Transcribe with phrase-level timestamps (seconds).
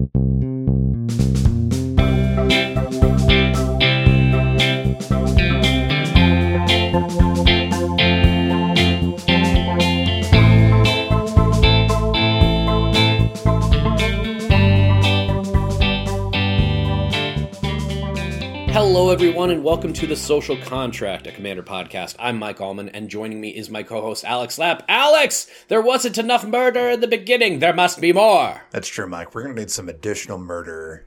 [0.00, 0.49] Hello,
[19.22, 22.16] everyone, and welcome to the Social Contract, a Commander podcast.
[22.18, 24.82] I'm Mike Allman, and joining me is my co-host Alex Lapp.
[24.88, 27.58] Alex, there wasn't enough murder in the beginning.
[27.58, 28.62] There must be more.
[28.70, 29.34] That's true, Mike.
[29.34, 31.06] We're going to need some additional murder,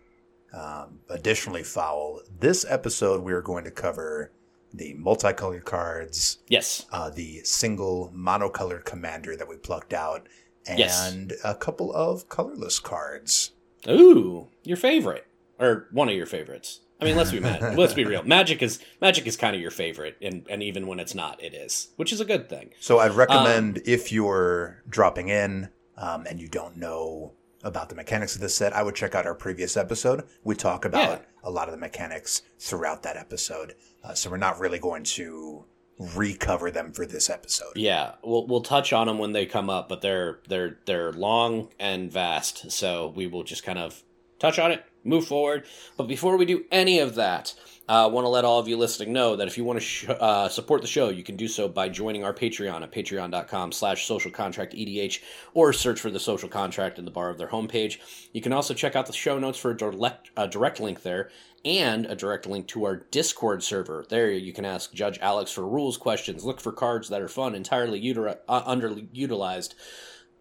[0.54, 2.22] um, additionally foul.
[2.40, 4.32] This episode, we are going to cover
[4.72, 6.86] the multicolored cards, Yes.
[6.92, 10.28] uh, the single monocolored commander that we plucked out,
[10.68, 11.16] and Yes.
[11.44, 13.54] a couple of colorless cards.
[13.90, 15.26] Ooh, your favorite,
[15.60, 16.82] or one of your favorites.
[17.04, 17.78] I mean, let's be mad.
[17.78, 18.24] let's be real.
[18.24, 21.54] Magic is magic is kind of your favorite, and and even when it's not, it
[21.54, 22.72] is, which is a good thing.
[22.80, 28.36] So I'd recommend if you're dropping in um, and you don't know about the mechanics
[28.36, 30.24] of this set, I would check out our previous episode.
[30.44, 31.26] We talk about Yeah.
[31.44, 33.76] a lot of the mechanics throughout that episode.
[34.04, 35.64] Uh, so we're not really going to
[35.98, 37.74] recover them for this episode.
[37.76, 41.70] Yeah, we'll we'll touch on them when they come up, but they're they're they're long
[41.80, 44.04] and vast, so we will just kind of
[44.40, 45.66] touch on it, move forward.
[45.98, 47.54] But before we do any of that,
[47.88, 49.86] I uh, want to let all of you listening know that if you want to
[49.86, 53.74] sh- uh, support the show, you can do so by joining our Patreon at patreon.com
[53.74, 55.22] slash social contract EDH
[55.54, 57.98] or search for the social contract in the bar of their homepage.
[58.32, 61.30] You can also check out the show notes for a direct, a direct link there
[61.66, 64.06] and a direct link to our Discord server.
[64.08, 67.56] There you can ask Judge Alex for rules questions, look for cards that are fun,
[67.56, 68.00] entirely
[68.48, 69.74] uh, underutilized,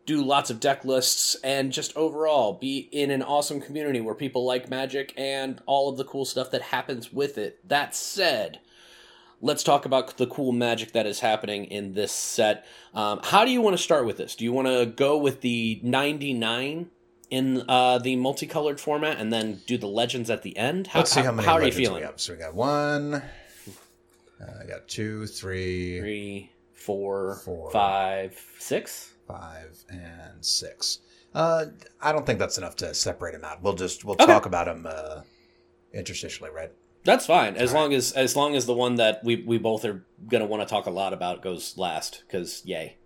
[0.07, 4.45] do lots of deck lists, and just overall be in an awesome community where people
[4.45, 7.61] like magic and all of the cool stuff that happens with it.
[7.69, 8.59] That said,
[9.41, 12.67] let's talk about the cool magic that is happening in this set.
[12.95, 14.35] Um, how do you want to start with this?
[14.35, 16.91] Do you want to go with the 99
[17.31, 20.89] in uh, the multicolored format and then do the legends at the end?
[20.89, 22.01] How, Let's see how many How are you feeling?
[22.01, 22.21] we have.
[22.21, 23.21] So we got one, uh,
[24.61, 27.71] I got two, three, Three, four, Four.
[27.71, 29.11] five, six.
[29.27, 30.99] Five, and six.
[31.35, 31.67] Uh,
[32.01, 33.63] I don't think that's enough to separate them out.
[33.63, 34.27] We'll just we'll Okay.
[34.27, 35.23] talk about them uh,
[35.95, 36.71] interstitially, right?
[37.05, 37.81] That's fine as All right.
[37.83, 40.69] long as as long as the one that we we both are gonna want to
[40.73, 42.23] talk a lot about goes last.
[42.27, 42.97] Because yay,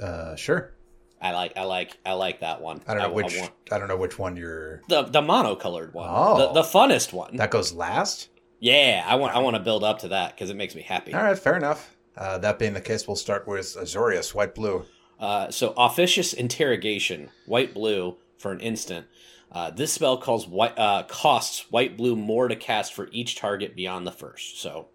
[0.00, 0.72] Uh, sure.
[1.20, 2.82] I like I like I like that one.
[2.86, 4.82] I don't know which want I don't know which one you're.
[4.88, 6.38] the the monocolored one, Oh.
[6.38, 7.36] the, the funnest one.
[7.36, 8.28] That goes last.
[8.60, 11.14] yeah, I want I want to build up to that because it makes me happy.
[11.14, 11.96] All right, fair enough.
[12.16, 14.84] Uh, that being the case, we'll start with Azorius, white blue.
[15.18, 19.06] Uh, so officious interrogation, white blue for an instant.
[19.50, 23.76] Uh, this spell calls white uh, costs white blue more to cast for each target
[23.76, 24.60] beyond the first.
[24.60, 24.88] So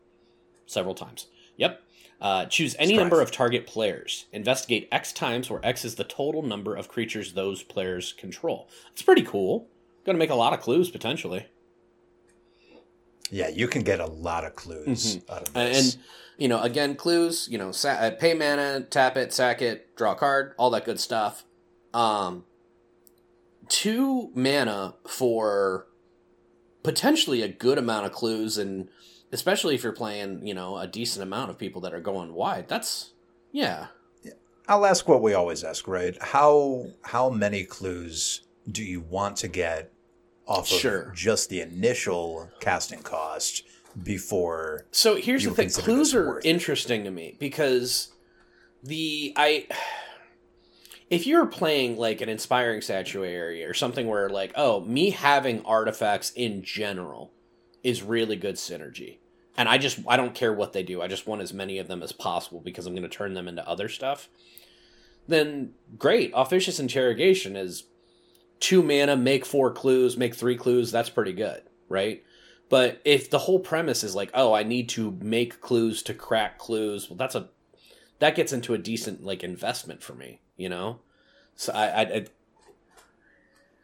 [0.65, 1.27] several times.
[1.57, 1.81] Yep.
[2.21, 4.25] Uh, choose any number of target players.
[4.33, 8.67] Investigate X times, where X is the total number of creatures those players control.
[8.91, 9.67] It's pretty cool.
[10.05, 11.47] Going to make a lot of clues potentially.
[13.31, 15.95] Yeah, you can get a lot of clues out of this.
[15.95, 16.03] And
[16.39, 17.47] you know, again, clues.
[17.51, 20.85] You know, sa- uh, pay mana, tap it, sack it, draw a card, all that
[20.85, 21.43] good stuff.
[21.93, 22.45] Um,
[23.67, 25.87] two mana for
[26.83, 28.89] potentially a good amount of clues, and
[29.31, 32.67] especially if you're playing, you know, a decent amount of people that are going wide.
[32.67, 33.11] That's
[33.51, 33.87] yeah,
[34.67, 36.15] I'll ask what we always ask, right?
[36.21, 39.91] How how many clues do you want to get
[40.47, 41.11] off of Sure.
[41.15, 43.63] just the initial casting cost
[44.01, 44.85] before?
[44.91, 48.11] So here's the thing: clues are interesting to me because
[48.83, 49.67] the I.
[51.09, 56.31] If you're playing like an inspiring statuary or something where like, oh, me having artifacts
[56.35, 57.31] in general
[57.83, 59.17] is really good synergy.
[59.57, 61.01] And I just I don't care what they do.
[61.01, 63.47] I just want as many of them as possible because I'm going to turn them
[63.47, 64.29] into other stuff.
[65.27, 66.31] Then great.
[66.35, 67.83] Officious interrogation is
[68.59, 70.91] two mana, make four clues, make three clues.
[70.91, 72.23] That's pretty good, right?
[72.69, 76.59] But if the whole premise is like, oh, I need to make clues to crack
[76.59, 77.49] clues, well, that's a
[78.19, 80.99] that gets into a decent like investment for me, you know.
[81.55, 82.25] So I, I, I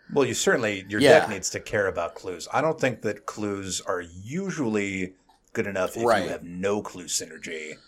[0.10, 1.20] Well, you certainly your Yeah.
[1.22, 2.48] deck needs to care about clues.
[2.54, 5.16] I don't think that clues are usually
[5.54, 6.26] good enough if Right.
[6.26, 7.80] you have no clue synergy.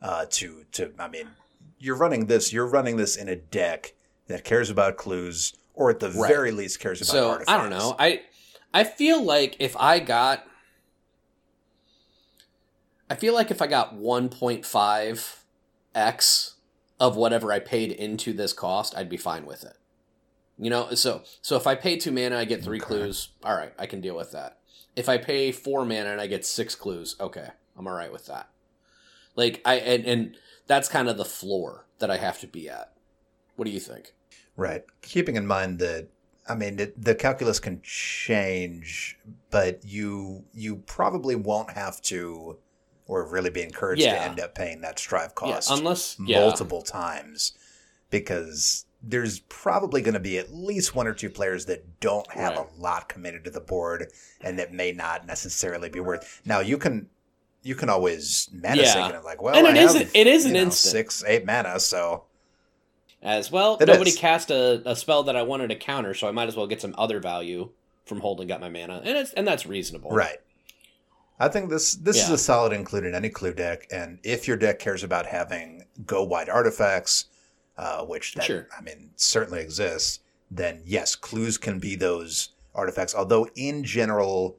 [0.00, 1.28] Uh, to to I mean,
[1.78, 2.52] you're running this.
[2.52, 3.94] You're running this in a deck
[4.26, 6.28] that cares about clues, or at the Right.
[6.28, 7.52] very least cares about so artifacts.
[7.52, 7.94] I don't know.
[7.98, 8.22] I
[8.74, 10.46] I feel like if I got
[13.10, 15.36] I feel like if I got 1.5
[15.94, 16.54] x
[16.98, 19.76] of whatever I paid into this cost, I'd be fine with it.
[20.58, 22.86] You know, so so if I pay 2 mana I get 3 Okay.
[22.86, 24.58] clues, all right, I can deal with that.
[24.96, 28.26] If I pay 4 mana and I get 6 clues, okay, I'm all right with
[28.26, 28.48] that.
[29.36, 30.36] Like I and, and
[30.66, 32.92] that's kind of the floor that I have to be at.
[33.56, 34.14] What do you think?
[34.56, 34.84] Right.
[35.02, 36.08] Keeping in mind that
[36.48, 39.18] I mean, it, the calculus can change,
[39.50, 42.56] but you you probably won't have to,
[43.06, 44.14] or really be encouraged Yeah.
[44.14, 47.52] to end up paying that strive cost Yeah, unless yeah, multiple times,
[48.10, 52.56] because there's probably going to be at least one or two players that don't have
[52.56, 52.66] Right.
[52.78, 56.40] a lot committed to the board, and that may not necessarily be worth.
[56.44, 57.08] Now you can.
[57.64, 59.16] You can always mana Yeah.
[59.16, 60.90] it like, well, And I it is have, it is an know, instant.
[60.90, 62.24] six, eight mana, so
[63.22, 63.78] as well.
[63.80, 64.18] It nobody is.
[64.18, 66.80] cast a, a spell that I wanted to counter, so I might as well get
[66.80, 67.70] some other value
[68.04, 70.10] from holding up my mana, and it's and that's reasonable.
[70.10, 70.38] Right.
[71.38, 74.56] I think this this is a solid include in any clue deck, and if your
[74.56, 77.26] deck cares about having go wide artifacts,
[77.76, 78.68] uh, which that, Sure.
[78.76, 80.20] I mean certainly exists,
[80.50, 83.14] then yes, clues can be those artifacts.
[83.14, 84.56] Although in general,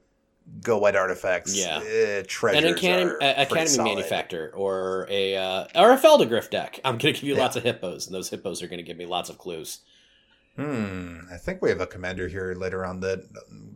[0.62, 1.82] go white artifacts, Yeah.
[1.86, 3.90] eh, treasures An academy, are a- pretty academy solid.
[3.96, 6.80] manufactor or a uh, or a Phelddagrif deck.
[6.84, 7.42] I'm going to give you Yeah.
[7.44, 9.80] lots of hippos, and those hippos are going to give me lots of clues.
[10.56, 11.22] Hmm.
[11.32, 13.28] I think we have a commander here later on that.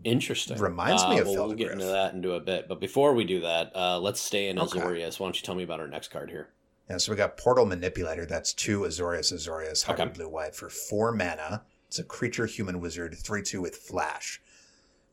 [0.03, 0.59] Interesting.
[0.59, 3.23] Reminds me Uh, of well, We'll get into that into a bit, but before we
[3.23, 4.79] do that, uh, let's stay in Okay.
[4.79, 5.19] Azorius.
[5.19, 6.49] Why don't you tell me about our next card here?
[6.87, 8.25] Yeah, so we got Portal Manipulator.
[8.27, 10.17] That's two Azorius Azorius, hybrid Okay.
[10.17, 11.63] blue white for four mana.
[11.87, 14.39] It's a creature human wizard, 3 2 with flash.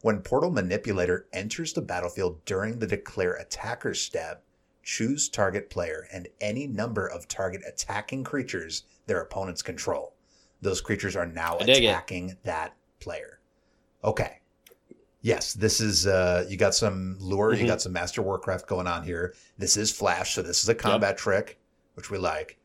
[0.04, 4.44] When Portal Manipulator enters the battlefield during the declare attacker step,
[4.82, 10.12] choose target player and any number of target attacking creatures their opponents control.
[10.60, 11.88] Those creatures are now dig it.
[11.88, 13.38] attacking that player.
[14.04, 14.40] Okay.
[15.22, 17.68] Yes, this is uh you got some lure, you Mhm.
[17.68, 19.32] got some Master Warcraft going on here.
[19.56, 21.58] This is Flash, so this is a combat trick,
[21.94, 22.58] which we like.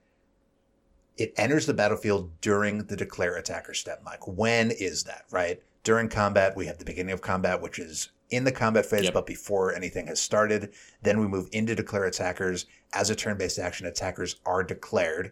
[1.16, 4.28] It enters the battlefield during the declare attacker step, Mike.
[4.28, 5.64] When is that, right?
[5.84, 9.14] During combat, we have the beginning of combat, which is in the combat phase, Yep.
[9.14, 10.74] but before anything has started.
[11.02, 12.66] Then we move into declare attackers.
[12.94, 15.32] As a turn based action, attackers are declared.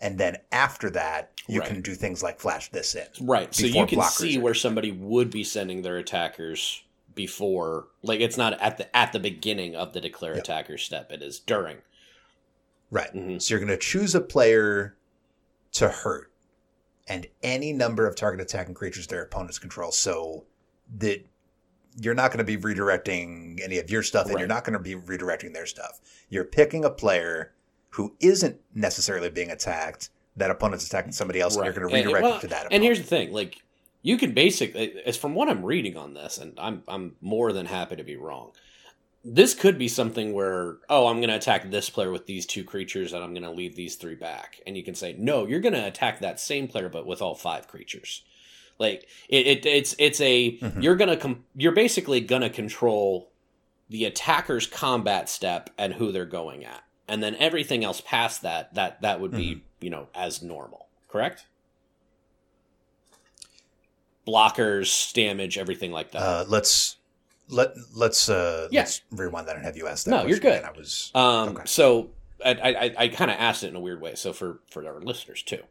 [0.00, 1.68] And then after that, you Right.
[1.68, 3.06] can do things like flash this in.
[3.20, 3.54] Right.
[3.54, 6.82] So you can see are where somebody would be sending their attackers
[7.14, 10.42] before like it's not at the at the beginning of the declare Yep.
[10.42, 11.12] attacker step.
[11.12, 11.78] It is during.
[12.90, 13.14] Right.
[13.14, 13.40] Mhm.
[13.40, 14.96] So you're going to choose a player
[15.72, 16.32] to hurt
[17.06, 19.92] and any number of target attacking creatures their opponents control.
[19.92, 20.44] So
[20.98, 21.24] that
[22.00, 24.40] you're not going to be redirecting any of your stuff and Right.
[24.40, 26.00] you're not going to be redirecting their stuff.
[26.28, 27.52] You're picking a player
[27.90, 30.10] who isn't necessarily being attacked.
[30.36, 32.54] That opponent's attacking somebody else, and you're going to And- redirect well, it to that.
[32.66, 32.72] Opponent.
[32.74, 33.62] And here's the thing, like
[34.02, 37.66] you can basically as from what I'm reading on this, and I'm I'm more than
[37.66, 38.50] happy to be wrong.
[39.26, 43.12] This could be something where, oh, I'm gonna attack this player with these two creatures
[43.14, 44.60] and I'm gonna leave these three back.
[44.66, 47.66] And you can say, No, you're gonna attack that same player but with all five
[47.66, 48.22] creatures.
[48.78, 50.82] Like it, it it's it's a Mhm.
[50.82, 53.30] you're gonna com- you're basically gonna control
[53.88, 56.82] the attacker's combat step and who they're going at.
[57.08, 59.60] And then everything else past that, that that would be, Mm-hmm.
[59.80, 60.86] you know, as normal.
[61.08, 61.46] Correct?
[64.26, 66.22] blockers, damage, everything like that.
[66.22, 66.96] uh, let's
[67.48, 68.82] let let's uh, Yeah.
[68.82, 70.10] let's rewind that and have you ask that.
[70.10, 70.62] No, you're good.
[70.64, 71.62] I was um, okay.
[71.66, 72.10] so
[72.44, 74.14] I, I, I kind of asked it in a weird way.
[74.14, 75.62] So for for our listeners too,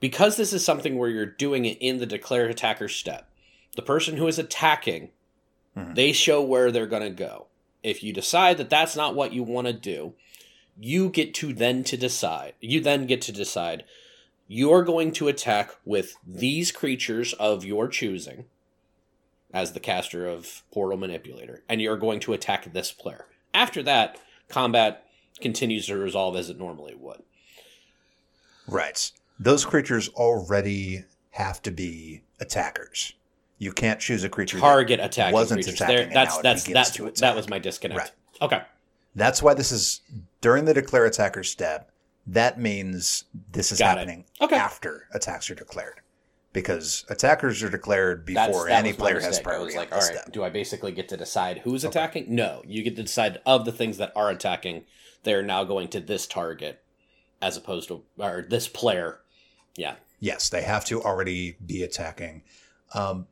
[0.00, 3.28] because this is something where you're doing it in the declare attacker step,
[3.76, 5.10] the person who is attacking,
[5.76, 5.94] Mhm.
[5.94, 7.46] they show where they're going to go.
[7.82, 10.14] If you decide that that's not what you want to do,
[10.78, 12.54] you get to then to decide.
[12.60, 13.84] You then get to decide
[14.48, 18.46] you're going to attack with these creatures of your choosing
[19.52, 23.26] as the caster of Portal Manipulator, and you're going to attack this player.
[23.52, 25.04] After that, combat
[25.40, 27.22] continues to resolve as it normally would.
[28.66, 29.10] Right.
[29.38, 33.14] Those creatures already have to be attackers.
[33.58, 34.56] You can't choose a creature.
[34.58, 35.80] that- Target attacking wasn't creatures.
[35.80, 37.98] attacking There, that's that's that's that was my disconnect.
[38.00, 38.10] Right.
[38.42, 38.62] Okay.
[39.14, 40.00] That's why this is
[40.40, 41.90] during the declare attacker step.
[42.26, 44.00] That means this is Got it.
[44.00, 44.56] happening Okay.
[44.56, 46.00] after attacks are declared.
[46.52, 49.46] Because attackers are declared before that any was player has mistake.
[49.46, 50.32] I priority was on like, all right, step.
[50.32, 51.90] do I basically get to decide who's Okay.
[51.98, 52.34] attacking?
[52.34, 54.84] No, you get to decide of the things that are attacking.
[55.22, 56.82] They're now going to this target,
[57.40, 59.20] as opposed to or this player.
[59.76, 62.42] Yeah, Yes, they have to already be attacking.
[62.94, 63.26] Um,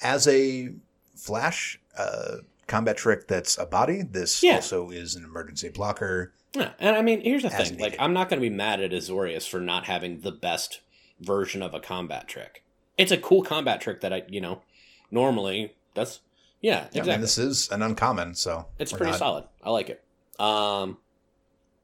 [0.00, 0.70] as a
[1.14, 4.54] flash uh, combat trick that's a body, this Yeah.
[4.56, 6.32] also is an emergency blocker.
[6.54, 7.96] Yeah, and I mean, here's the thing: like.
[7.98, 10.80] I'm not going to be mad at Azorius for not having the best
[11.20, 12.61] version of a combat trick.
[12.98, 14.62] It's a cool combat trick that I, you know,
[15.10, 16.20] normally that's
[16.60, 17.12] yeah, Yeah, exactly.
[17.12, 19.44] I mean, this is an uncommon, so It's pretty not- solid.
[19.62, 20.02] I like it.
[20.38, 20.98] Um,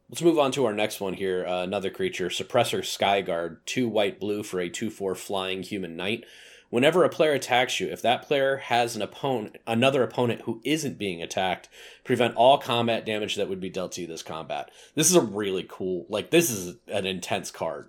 [0.09, 1.47] let's move on to our next one here.
[1.47, 6.25] Uh, another creature, Suppressor Skyguard, two white blue for a two four flying human knight.
[6.71, 10.99] Whenever a player attacks you, if that player has an opponent, another opponent who isn't
[10.99, 11.67] being attacked,
[12.05, 14.71] prevent all combat damage that would be dealt to you this combat.
[14.95, 17.89] This is a really cool, like this is an intense card.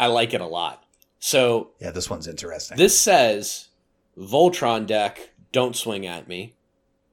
[0.00, 0.82] I like it a lot.
[1.20, 2.76] So Yeah, this one's interesting.
[2.78, 3.68] this says
[4.18, 6.54] Voltron deck, don't swing at me,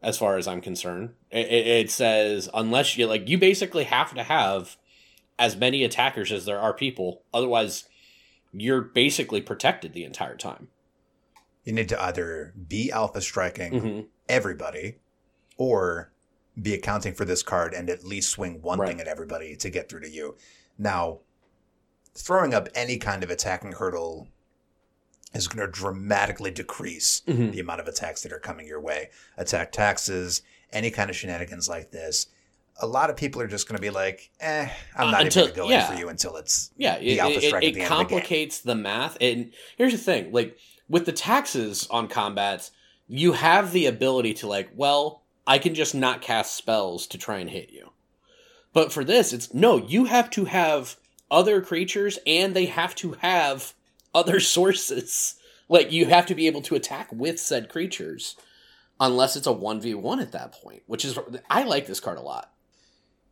[0.01, 1.13] as far as I'm concerned.
[1.29, 4.77] It, it, it says unless you like, you basically have to have
[5.37, 7.83] as many attackers as there are people, otherwise
[8.53, 10.69] you're basically protected the entire time.
[11.63, 13.99] you need to either be alpha striking Mm-hmm.
[14.29, 14.95] everybody
[15.57, 16.11] or
[16.59, 18.87] be accounting for this card and at least swing one Right.
[18.89, 20.35] thing at everybody to get through to you.
[20.77, 21.19] Now,
[22.17, 24.27] throwing up any kind of attacking hurdle
[25.33, 27.51] is going to dramatically decrease Mhm.
[27.51, 29.09] the amount of attacks that are coming your way.
[29.37, 32.27] Attack taxes, any kind of shenanigans like this.
[32.79, 35.43] A lot of people are just going to be like, eh, I'm Uh, not until-
[35.45, 35.91] even going yeah.
[35.91, 38.59] for you until it's Yeah, the it, alpha it, strike it, it of the complicates
[38.59, 39.17] the math.
[39.21, 40.57] And here's the thing: like
[40.89, 42.71] with the taxes on combats,
[43.07, 47.37] you have the ability to like, well, I can just not cast spells to try
[47.39, 47.91] and hit you.
[48.73, 49.77] But for this, it's no.
[49.77, 50.97] You have to have
[51.29, 53.73] other creatures, and they have to have
[54.13, 55.35] other sources.
[55.69, 58.35] Like you have to be able to attack with said creatures,
[58.99, 60.83] unless it's a one v one at that point.
[60.87, 61.19] Which is
[61.49, 62.51] I like this card a lot.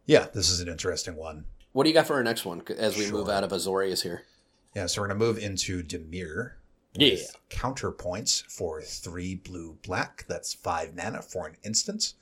[0.05, 1.45] Yeah, this is an interesting one.
[1.71, 4.23] What do you got for our next one as we move out of Azorius here?
[4.75, 6.53] Yeah, so we're going to move into Dimir.
[6.93, 7.17] Yeah.
[7.49, 10.25] Counterpoints for three blue black.
[10.27, 12.13] That's five mana for an instant.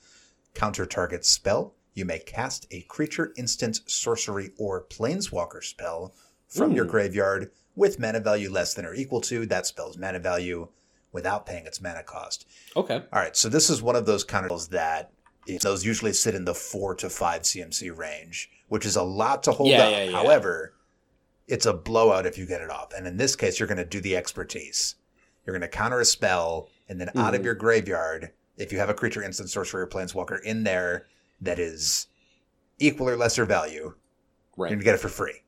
[0.54, 1.74] Counter target spell.
[1.94, 6.12] You may cast a creature, instant, sorcery, or planeswalker spell
[6.48, 10.68] from your graveyard with mana value less than or equal to that spell's mana value
[11.12, 12.46] without paying its mana cost.
[12.76, 12.96] Okay.
[13.12, 15.12] All right, so this is one of those counters that
[15.60, 19.52] those usually sit in the four to five CMC range, which is a lot to
[19.52, 19.90] hold Yeah, up.
[19.92, 20.10] yeah, yeah.
[20.12, 20.74] However,
[21.46, 22.92] it's a blowout if you get it off.
[22.96, 24.96] And in this case, you're going to do the expertise.
[25.46, 27.44] You're going to counter a spell, and then out of Mhm.
[27.44, 31.06] your graveyard, if you have a creature, instant, sorcery, or planeswalker in there
[31.44, 32.06] that is
[32.78, 33.94] equal or lesser value,
[34.56, 34.70] Right.
[34.70, 35.42] you're going to get it for free.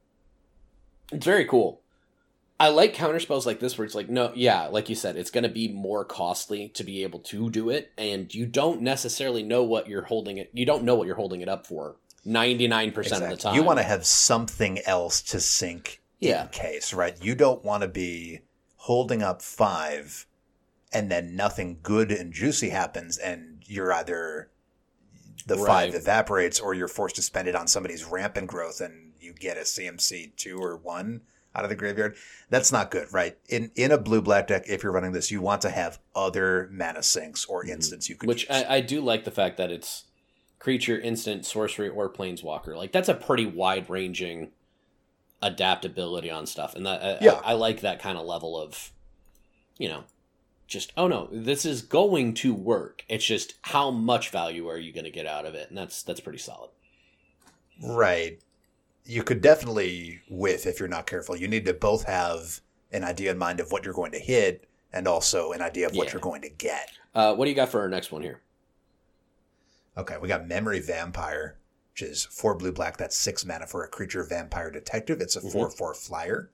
[1.13, 1.83] It's very cool.
[2.59, 5.31] I like counter spells like this where it's like, no, yeah, like you said, it's
[5.31, 9.43] going to be more costly to be able to do it, and you don't necessarily
[9.43, 10.51] know what you're holding it.
[10.55, 13.55] You don't know what you're holding it up for ninety nine percent of the time.
[13.55, 16.45] You want to have something else to sink Yeah.
[16.45, 17.23] in case, right?
[17.23, 18.41] You don't want to be
[18.77, 20.27] holding up five
[20.93, 24.51] and then nothing good and juicy happens and you're either
[25.47, 25.93] the Right.
[25.93, 29.57] five evaporates or you're forced to spend it on somebody's rampant growth and you get
[29.57, 31.23] a CMC two or one
[31.55, 32.17] out of the graveyard.
[32.51, 33.39] That's not good, right?
[33.49, 36.69] In in a blue black deck, if you're running this, you want to have other
[36.73, 38.29] mana sinks or instants you could Mm-hmm.
[38.29, 38.51] which.
[38.51, 40.05] I, I do like the fact that it's
[40.59, 42.77] creature, instant, sorcery, or planeswalker.
[42.77, 44.51] Like that's a pretty wide ranging
[45.43, 47.41] adaptability on stuff, and that I, Yeah.
[47.45, 48.91] I, I like that kind of level of,
[49.79, 50.05] you know,
[50.67, 53.05] just oh no, this is going to work.
[53.09, 56.03] It's just how much value are you going to get out of it, and that's
[56.03, 56.71] that's pretty solid.
[57.83, 58.41] Right.
[59.05, 61.37] You could definitely whiff if you're not careful.
[61.37, 64.69] You need to both have an idea in mind of what you're going to hit
[64.93, 66.15] and also an idea of what Yeah.
[66.15, 66.91] you're going to get.
[67.15, 68.41] Uh, what do you got for our next one here?
[69.97, 71.57] Okay, we got Memory Vampire,
[71.93, 72.97] which is four blue black.
[72.97, 75.21] That's six mana for a creature vampire detective.
[75.21, 75.53] It's a Mhm.
[75.53, 76.51] 4 4 flyer.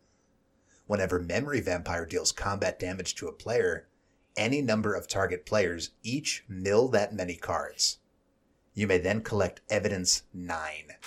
[0.87, 3.87] Whenever Memory Vampire deals combat damage to a player,
[4.37, 7.99] any number of target players each mill that many cards.
[8.75, 10.59] You may then collect Evidence 9.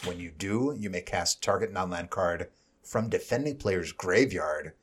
[0.03, 2.50] When you do, you may cast target non land card
[2.84, 4.74] from defending player's graveyard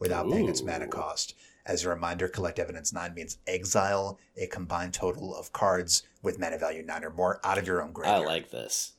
[0.00, 1.34] without paying its mana cost.
[1.64, 6.58] As a reminder, collect evidence 9 means exile a combined total of cards with mana
[6.58, 8.22] value 9 or more out of your own graveyard.
[8.22, 8.94] I like this.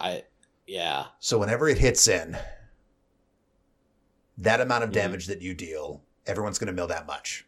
[0.00, 0.24] I
[0.66, 1.06] yeah.
[1.20, 2.36] so whenever it hits in,
[4.38, 4.94] that amount of Mhm.
[4.94, 7.46] damage that you deal, everyone's going to mill that much.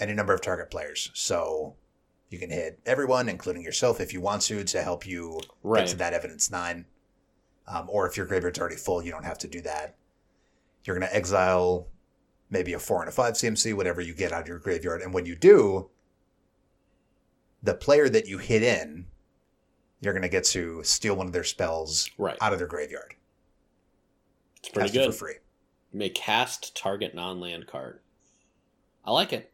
[0.00, 1.10] Any number of target players.
[1.14, 1.76] So
[2.30, 5.80] you can hit everyone, including yourself, if you want to, to help you Right.
[5.80, 6.86] get to that evidence 9.
[7.68, 9.94] Um, or if your graveyard's already full, you don't have to do that.
[10.84, 11.86] You're going to exile
[12.48, 15.02] maybe a 4 and a 5 CMC, whatever you get out of your graveyard.
[15.02, 15.90] And when you do,
[17.62, 19.06] the player that you hit in,
[20.00, 22.38] you're going to get to steal one of their spells Right.
[22.40, 23.14] out of their graveyard.
[24.56, 25.12] It's pretty Cast it good.
[25.12, 25.34] for free.
[25.92, 28.00] You may cast target non-land card.
[29.04, 29.52] I like it.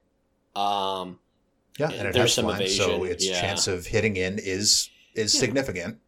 [0.56, 1.18] Um,
[1.78, 3.40] Yeah, Yeah, and it there's has some flying, so its yeah.
[3.40, 5.40] chance of hitting in is is Yeah.
[5.40, 5.98] significant.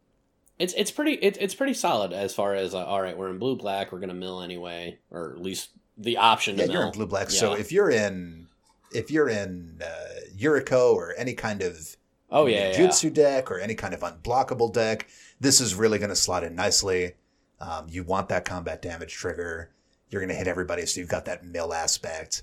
[0.59, 3.39] it's it's pretty it, it's pretty solid as far as uh, all right, we're in
[3.39, 6.75] blue black, we're gonna mill anyway, or at least the option to Yeah, mill.
[6.77, 7.31] you're in blue black.
[7.31, 8.47] So if you're in
[8.93, 11.97] if you're in uh, Yuriko or any kind of
[12.31, 15.07] oh yeah, yeah, jutsu deck or any kind of unblockable deck,
[15.39, 17.13] this is really going to slot in nicely.
[17.61, 19.71] Um, you want that combat damage trigger.
[20.11, 22.43] You're going to hit everybody, so you've got that mill aspect.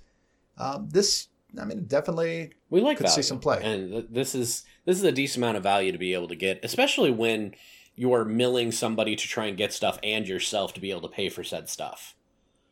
[0.57, 1.29] Um, this,
[1.59, 3.61] I mean, definitely we like could see some play.
[3.63, 6.35] and th- this is this is a decent amount of value to be able to
[6.35, 7.55] get, especially when
[7.95, 11.29] you're milling somebody to try and get stuff and yourself to be able to pay
[11.29, 12.13] for said stuff.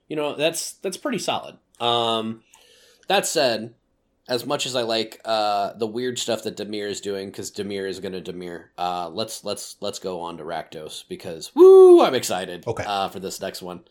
[0.10, 1.58] you know that's that's pretty solid.
[1.80, 2.44] Um,
[3.08, 3.74] that said,
[4.28, 7.88] as much as I like uh, the weird stuff that Dimir is doing, because Dimir
[7.88, 12.16] is going to Dimir, uh, let's let's let's go on to Rakdos because woo, I'm
[12.16, 12.68] excited.
[12.68, 12.84] Okay.
[12.86, 13.82] uh, for this next one.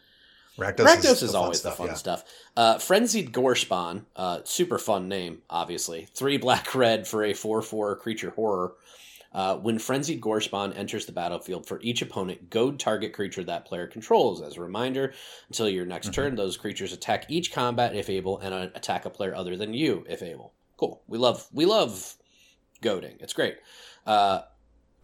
[0.59, 1.95] Rakdos, Rakdos is, fun always stuff, the fun yeah.
[1.95, 2.25] stuff.
[2.57, 6.09] Uh, Frenzied Gorespawn, uh, super fun name, obviously.
[6.15, 8.75] Three black red for a 4 4 creature horror.
[9.33, 13.87] Uh, when Frenzied Gorespawn enters the battlefield for each opponent, goad target creature that player
[13.87, 14.43] controls.
[14.43, 15.15] As a reminder,
[15.49, 16.13] until your next Mhm.
[16.15, 19.73] turn, those creatures attack each combat if able, and uh, attack a player other than
[19.73, 20.53] you if able.
[20.77, 21.01] Cool.
[21.09, 22.17] We love we love
[22.83, 23.17] goading.
[23.21, 23.57] It's great.
[24.07, 24.43] Uh,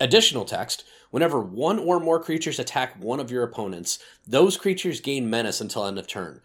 [0.00, 5.28] additional text: Whenever one or more creatures attack one of your opponents, those creatures gain
[5.30, 6.40] menace until end of turn.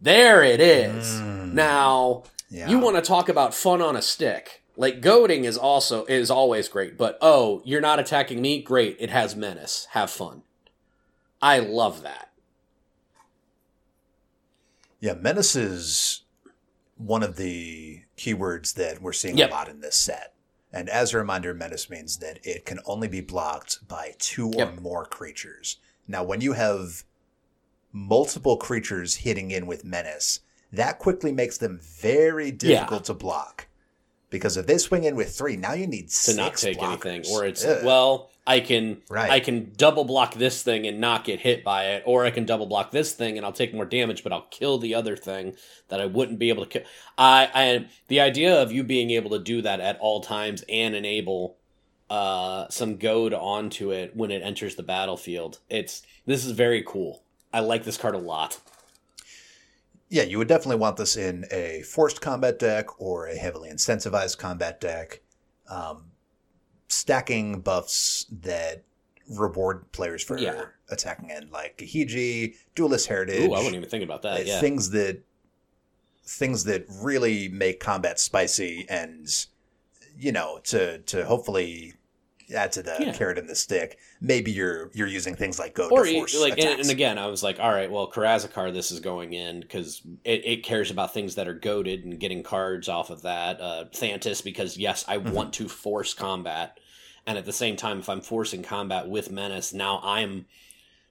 [0.00, 1.06] There it is.
[1.20, 2.68] Mm, Now yeah.
[2.68, 4.62] you want to talk about fun on a stick.
[4.76, 8.62] Like goading is also is always great, but oh, you're not attacking me?
[8.62, 8.96] Great.
[9.00, 9.88] It has menace.
[9.90, 10.42] Have fun.
[11.42, 12.30] I love that.
[15.00, 16.22] Yeah, menace is
[16.96, 19.50] one of the keywords that we're seeing Yep.
[19.50, 20.34] a lot in this set.
[20.72, 24.72] And as a reminder, menace means that it can only be blocked by two or
[24.72, 25.78] more creatures.
[26.06, 27.04] Now, when you have
[27.92, 30.40] multiple creatures hitting in with menace,
[30.72, 33.68] that quickly makes them very difficult to block.
[34.30, 37.06] Because if they swing in with three, now you need To six not take blockers.
[37.06, 37.32] anything.
[37.34, 37.82] Or it's Ugh.
[37.84, 39.30] well, I can Right.
[39.30, 42.46] I can double block this thing and not get hit by it, or I can
[42.46, 45.54] double block this thing and I'll take more damage, but I'll kill the other thing
[45.88, 46.82] that I wouldn't be able to kill.
[47.18, 50.94] I, I the idea of you being able to do that at all times and
[50.94, 51.58] enable
[52.08, 55.58] uh, some goad onto it when it enters the battlefield.
[55.68, 57.22] It's this is very cool.
[57.52, 58.60] I like this card a lot.
[60.08, 64.38] Yeah, you would definitely want this in a forced combat deck or a heavily incentivized
[64.38, 65.20] combat deck.
[65.68, 66.12] Um,
[66.88, 68.82] stacking buffs that
[69.28, 70.66] reward players for Yeah.
[70.88, 74.40] attacking in, like Gahiji, Duelist Heritage, Ooh, I wasn't even think about that.
[74.40, 75.22] uh, Yeah, things that
[76.24, 79.46] things that really make combat spicy and
[80.18, 81.94] you know to to hopefully
[82.54, 83.12] add to the Yeah.
[83.12, 83.98] carrot and the stick.
[84.20, 87.26] Maybe you're you're using things like go or to force like and, and again i
[87.26, 91.12] was like all right well Karazikar this is going in because it, it cares about
[91.14, 95.18] things that are goaded and getting cards off of that uh thantis because yes i
[95.18, 95.32] Mhm.
[95.32, 96.78] want to force combat
[97.26, 100.46] and at the same time if i'm forcing combat with menace now i'm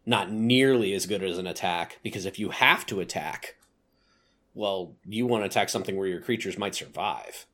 [0.06, 3.56] not nearly as good as an attack because if you have to attack
[4.54, 7.46] well you want to attack something where your creatures might survive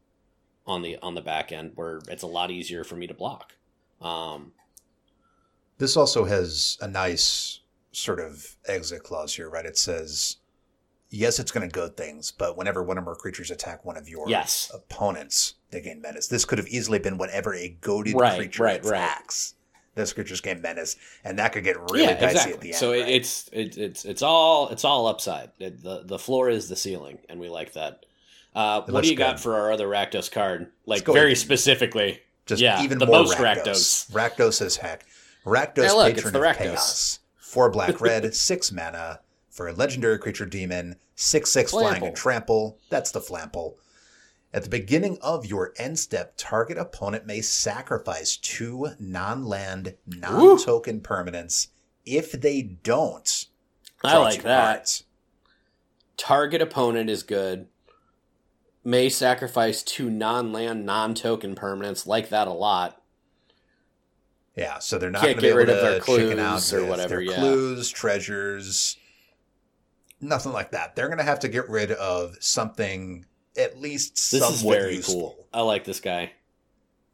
[0.65, 3.53] on the on the back end where it's a lot easier for me to block
[4.03, 4.51] um
[5.77, 7.59] This also has a nice
[7.91, 9.65] sort of exit clause here, right?
[9.65, 10.37] It says,
[11.09, 14.09] yes, it's going to goad things, but whenever one or more creatures attack one of
[14.09, 14.71] your Yes.
[14.73, 16.27] opponents, they gain menace.
[16.27, 18.97] This could have easily been whenever a goaded Right, creature right, right.
[18.97, 19.55] attacks.
[19.95, 22.77] Those creatures gain menace, and that could get really dicey at the end.
[22.77, 23.07] So right?
[23.07, 25.51] it's it, it's it's all it's all upside.
[25.59, 28.03] It, the the floor is the ceiling, and we like that.
[28.55, 30.71] Uh, what do you got for our other Rakdos card?
[30.87, 31.37] Like very ahead.
[31.37, 32.21] specifically.
[32.45, 34.11] Just yeah, even the more most Rakdos.
[34.11, 35.05] Rakdos as heck.
[35.45, 36.57] Rakdos, Hey, look, patron of Rakdos.
[36.57, 37.19] chaos.
[37.37, 40.95] Four black, red, six mana for a legendary creature demon.
[41.15, 42.79] Six six flying and trample.
[42.89, 43.75] That's the flample.
[44.53, 51.67] At the beginning of your end step, target opponent may sacrifice two non-land, non-token permanents.
[52.05, 53.45] If they don't,
[54.03, 54.75] I like that.
[54.75, 55.03] cards.
[56.17, 57.67] Target opponent is good.
[58.83, 62.05] May sacrifice two non-land, non-token permanents.
[62.05, 63.01] Like that a lot.
[64.55, 66.57] Yeah, so they're not going to be get able rid of to their chicken out
[66.59, 67.35] clues or whatever, Their yeah.
[67.35, 68.97] clues, treasures,
[70.21, 70.95] nothing like that.
[70.95, 73.25] They're going to have to get rid of something
[73.57, 75.13] at least This somewhat is very useful.
[75.37, 75.47] cool.
[75.53, 76.33] I like this guy.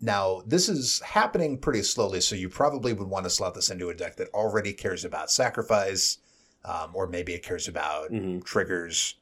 [0.02, 3.90] Now, this is happening pretty slowly, so you probably would want to slot this into
[3.90, 6.18] a deck that already cares about sacrifice,
[6.66, 8.44] um, or maybe it cares about Mhm.
[8.44, 9.16] triggers.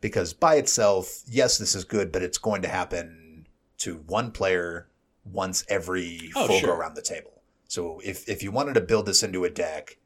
[0.00, 3.46] Because by itself, yes, this is good, but it's going to happen
[3.78, 4.88] to one player
[5.24, 6.68] once every Oh, full sure.
[6.68, 7.42] go around the table.
[7.68, 9.98] So if if you wanted to build this into a deck,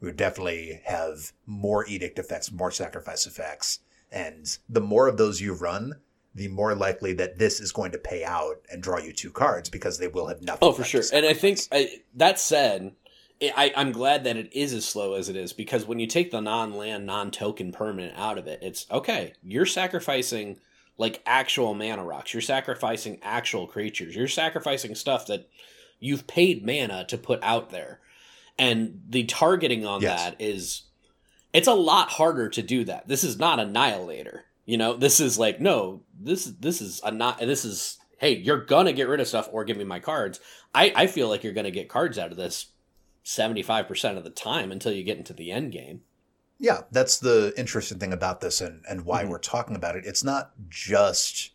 [0.00, 3.80] we would definitely have more edict effects, more sacrifice effects,
[4.12, 5.94] and the more of those you run,
[6.34, 9.68] the more likely that this is going to pay out and draw you two cards
[9.68, 10.68] because they will have nothing.
[10.68, 11.02] Oh, for sure.
[11.12, 11.60] And I think.
[11.72, 12.92] I, that said,
[13.42, 16.30] I, I'm glad that it is as slow as it is because when you take
[16.30, 19.34] the non-land, non-token permanent out of it, it's okay.
[19.42, 20.58] You're sacrificing
[20.96, 22.32] like actual mana rocks.
[22.32, 24.16] You're sacrificing actual creatures.
[24.16, 25.48] You're sacrificing stuff that
[26.00, 28.00] you've paid mana to put out there,
[28.58, 30.18] and the targeting on Yes.
[30.24, 30.82] that is
[31.52, 33.08] it's a lot harder to do that.
[33.08, 34.44] This is not annihilator.
[34.64, 38.64] You know, this is like no, this this is a not this is hey, you're
[38.64, 40.40] gonna get rid of stuff or give me my cards.
[40.74, 42.66] I I feel like you're gonna get cards out of this
[43.28, 46.02] seventy five percent of the time until you get into the end game.
[46.58, 49.28] yeah, that's the interesting thing about this and, and why Mhm.
[49.30, 50.06] we're talking about it.
[50.06, 51.50] It's not just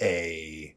[0.00, 0.76] a,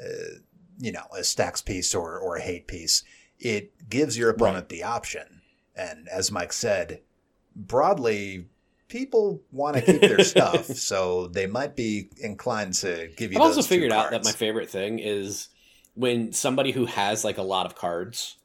[0.00, 0.36] uh,
[0.78, 3.02] you know, a stacks piece or, or a hate piece.
[3.40, 5.40] It gives your opponent the option.
[5.74, 7.00] And as Mike said,
[7.56, 8.46] broadly,
[8.88, 13.38] people want to keep their stuff, so they might be inclined to give you.
[13.38, 15.48] I've also figured out that my favorite thing is
[15.94, 18.36] when somebody who has like a lot of cards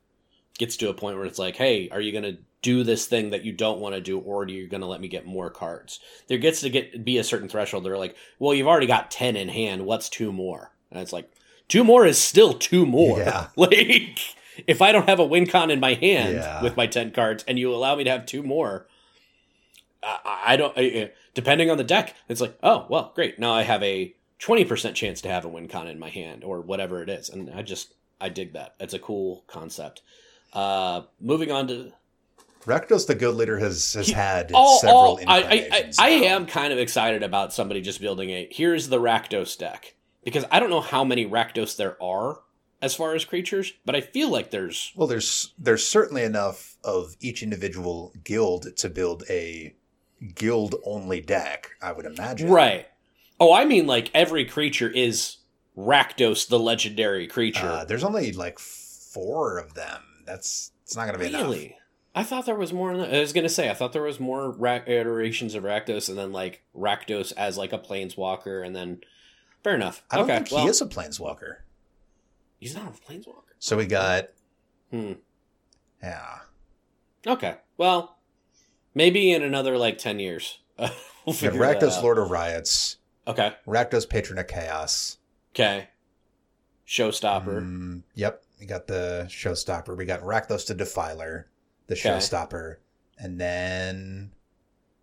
[0.58, 3.30] gets to a point where it's like, hey, are you going to do this thing
[3.30, 5.50] that you don't want to do, or are you going to let me get more
[5.50, 6.00] cards?
[6.28, 7.84] There gets to get be a certain threshold.
[7.86, 9.86] They're like, well, you've already got ten in hand.
[9.86, 10.72] What's two more?
[10.92, 11.30] And it's like,
[11.68, 13.20] two more is still two more.
[13.20, 13.48] Yeah.
[13.56, 14.20] like.
[14.66, 16.64] If I don't have a win con in my hand Yeah.
[16.64, 18.88] with my ten cards, and you allow me to have two more,
[20.02, 20.74] I, I don't.
[20.76, 23.38] I, depending on the deck, it's like, oh well, great.
[23.38, 26.44] Now I have a twenty percent chance to have a win con in my hand,
[26.44, 28.74] or whatever it is, and I just I dig that.
[28.80, 30.02] It's a cool concept.
[30.58, 31.92] Uh, moving on to
[32.66, 36.10] Rakdos, the guild leader, has has He- had oh, several oh, I, I, I, I
[36.10, 39.94] am kind of excited about somebody just building a here's the Rakdos deck
[40.24, 42.40] because I don't know how many Rakdos there are
[42.82, 47.16] as far as creatures, but I feel like there's Well, there's there's certainly enough of
[47.20, 49.76] each individual guild to build a
[50.34, 51.70] guild only deck.
[51.84, 52.50] I would imagine.
[52.50, 52.88] right.
[53.40, 55.38] Oh, I mean like every creature is
[55.78, 57.68] Rakdos, the legendary creature.
[57.68, 60.02] Uh, there's only like four of them.
[60.28, 61.42] That's it's not going to be enough.
[61.44, 61.76] Really?
[62.14, 62.92] I thought there was more.
[62.94, 66.32] I was gonna say I thought there was more ra- iterations of Rakdos, and then
[66.32, 69.02] like Rakdos as like a planeswalker, and then
[69.64, 70.04] fair enough.
[70.10, 71.58] I don't okay, think well, he is a planeswalker.
[72.60, 73.44] he's not a planeswalker.
[73.60, 74.30] So we got
[74.92, 75.14] Hmm.
[76.02, 76.40] yeah.
[77.28, 78.18] Okay, well,
[78.96, 82.02] maybe in another like ten years, we'll figure that Rakdos.
[82.02, 85.18] Lord of Riots, Okay, Rakdos, Patron of Chaos.
[85.54, 85.90] okay.
[86.88, 87.62] Showstopper.
[87.62, 89.96] Mm, yep, we got the Showstopper.
[89.98, 91.48] We got Rakdos the Defiler,
[91.88, 92.10] the Okay.
[92.10, 92.78] Showstopper,
[93.18, 94.32] and then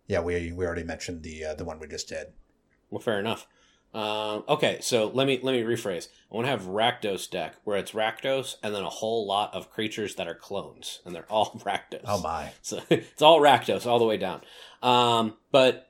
[0.07, 2.27] yeah, we we already mentioned the uh, the one we just did.
[2.89, 3.47] Well, fair enough.
[3.93, 6.09] Um, okay, so let me let me rephrase.
[6.29, 9.71] I want to have Rakdos deck where it's Rakdos and then a whole lot of
[9.71, 12.01] creatures that are clones, and they're all Rakdos.
[12.05, 12.51] Oh my!
[12.61, 14.41] So it's all Rakdos all the way down.
[14.83, 15.89] Um, but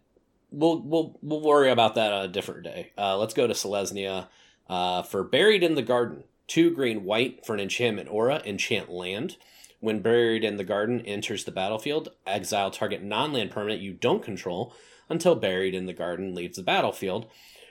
[0.52, 2.92] we'll we'll we'll worry about that on a different day.
[2.96, 4.28] Uh, let's go to Selesnya
[4.70, 6.26] uh, for Buried in the Garden.
[6.48, 9.38] Two green white for an enchantment aura, enchant land.
[9.80, 14.74] When Buried in the Garden enters the battlefield, exile target non-land permanent you don't control
[15.10, 17.28] until Buried in the Garden leaves the battlefield.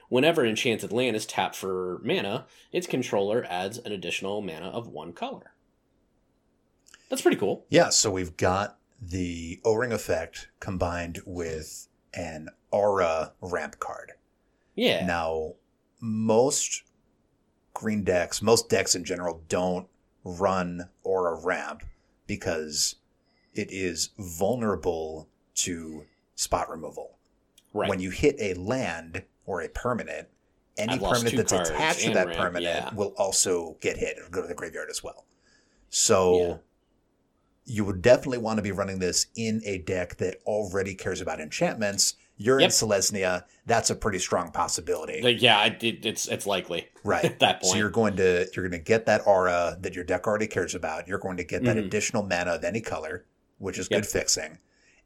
[0.08, 5.12] Whenever enchanted land is tapped for mana, its controller adds an additional mana of one
[5.12, 5.54] color.
[7.08, 7.66] That's pretty cool.
[7.68, 14.12] Yeah, so we've got the O-ring effect combined with an aura ramp card.
[14.74, 15.06] Yeah.
[15.06, 15.54] Now,
[16.00, 16.82] most
[17.74, 19.86] green decks, most decks in general, don't
[20.24, 21.82] run aura ramp
[22.26, 22.96] because
[23.52, 27.18] it is vulnerable to spot removal.
[27.72, 27.88] Right.
[27.88, 30.28] When you hit a land or a permanent,
[30.78, 32.94] any I've permanent that's attached to that ramp, permanent yeah.
[32.94, 35.26] will also get hit and go to the graveyard as well.
[35.90, 36.56] So Yeah.
[37.66, 41.40] you would definitely want to be running this in a deck that already cares about
[41.40, 42.14] enchantments.
[42.36, 42.66] You're Yep.
[42.68, 43.44] in Selesnya.
[43.66, 45.20] That's a pretty strong possibility.
[45.38, 47.24] Yeah, I did, it's it's likely right.
[47.24, 47.72] at that point.
[47.72, 50.74] So you're going to you're going to get that aura that your deck already cares
[50.74, 51.06] about.
[51.08, 51.86] You're going to get that Mhm.
[51.86, 53.24] additional mana of any color,
[53.58, 54.02] which is Yep.
[54.02, 54.58] good fixing,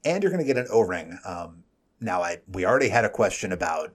[0.04, 1.18] and you're going to get an O ring.
[1.24, 1.64] Um,
[2.00, 3.94] now, I we already had a question about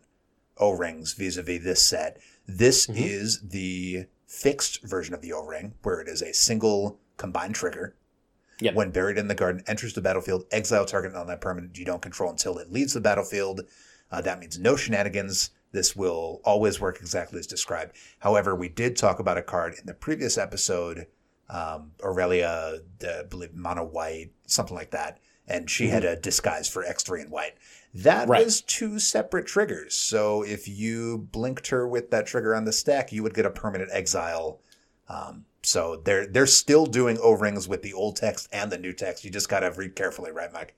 [0.57, 2.19] O rings vis-a-vis this set.
[2.47, 2.95] This Mhm.
[2.97, 7.95] is the fixed version of the O ring, where it is a single combined trigger.
[8.63, 8.75] Yep.
[8.75, 12.01] When buried in the garden, enters the battlefield, exile target on that permanent you don't
[12.01, 13.61] control until it leaves the battlefield.
[14.11, 15.49] Uh, that means no shenanigans.
[15.71, 17.95] This will always work exactly as described.
[18.19, 21.07] However, we did talk about a card in the previous episode,
[21.49, 26.85] um, Aurelia, I believe mono white, something like that, and she had a disguise for
[26.85, 27.55] X three and white.
[27.93, 28.45] That Right.
[28.45, 29.95] was two separate triggers.
[29.95, 33.49] So if you blinked her with that trigger on the stack, you would get a
[33.51, 34.61] permanent exile.
[35.09, 38.93] Um, so they're they're still doing O rings with the old text and the new
[38.93, 39.23] text.
[39.23, 40.75] You just gotta read carefully, right, Mike?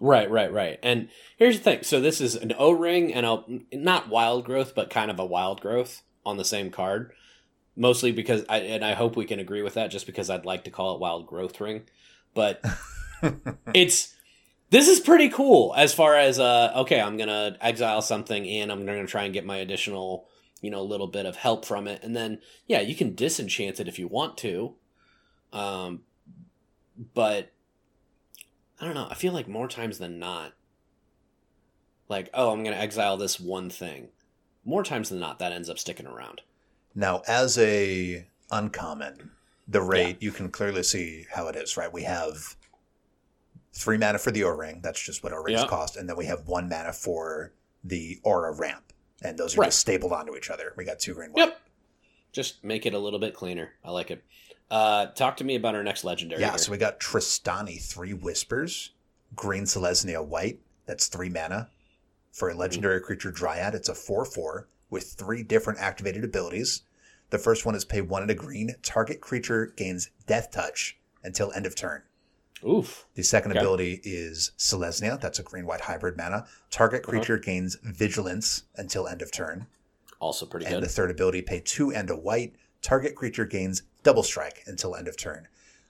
[0.00, 0.78] Right, right, right.
[0.82, 1.82] And here's the thing.
[1.82, 5.24] So this is an O ring and a not wild growth, but kind of a
[5.24, 7.12] wild growth on the same card.
[7.76, 9.90] Mostly because I and I hope we can agree with that.
[9.90, 11.82] Just because I'd like to call it wild growth ring,
[12.32, 12.64] but
[13.74, 14.14] it's
[14.70, 18.84] this is pretty cool as far as uh okay i'm gonna exile something and i'm
[18.84, 20.26] gonna try and get my additional
[20.64, 22.02] you know a little bit of help from it.
[22.02, 24.74] And then yeah you can disenchant it if you want to.
[25.52, 26.00] Um
[27.14, 27.52] but
[28.80, 29.08] i don't know.
[29.10, 30.52] I feel like more times than not
[32.08, 34.08] like oh i'm gonna exile this one thing.
[34.64, 36.40] More times than not that ends up sticking around.
[36.94, 39.30] Now, as a uncommon,
[39.66, 41.92] the rate you can clearly see how it is, right?
[41.92, 42.56] We have
[43.72, 44.80] three mana for the O ring.
[44.82, 45.66] That's just what O rings Yeah.
[45.66, 48.83] cost, and then we have one mana for the aura ramp,
[49.24, 49.66] and those are Right.
[49.68, 50.72] just stapled onto each other.
[50.76, 51.30] We got two green.
[51.32, 51.46] White.
[51.48, 51.60] Yep.
[52.32, 53.72] Just make it a little bit cleaner.
[53.84, 54.22] I like it.
[54.70, 56.40] Uh, talk to me about our next legendary.
[56.40, 56.58] Yeah, here.
[56.58, 58.90] so we got Trostani, three whispers,
[59.36, 60.60] green Selesnya white.
[60.86, 61.70] That's three mana.
[62.32, 66.82] For a legendary creature Dryad, it's a 4 4 with three different activated abilities.
[67.30, 68.74] The first one is pay one and a green.
[68.82, 72.02] Target creature gains Death Touch until end of turn.
[72.66, 73.06] Oof.
[73.14, 73.60] The second Okay.
[73.60, 75.20] ability is Selesnya.
[75.20, 76.46] That's a green white hybrid mana.
[76.70, 77.10] Target Uh-huh.
[77.10, 79.66] creature gains Vigilance until end of turn.
[80.20, 80.76] Also pretty And good.
[80.76, 82.54] And the third ability, pay two and a white.
[82.80, 85.48] Target creature gains double strike until end of turn.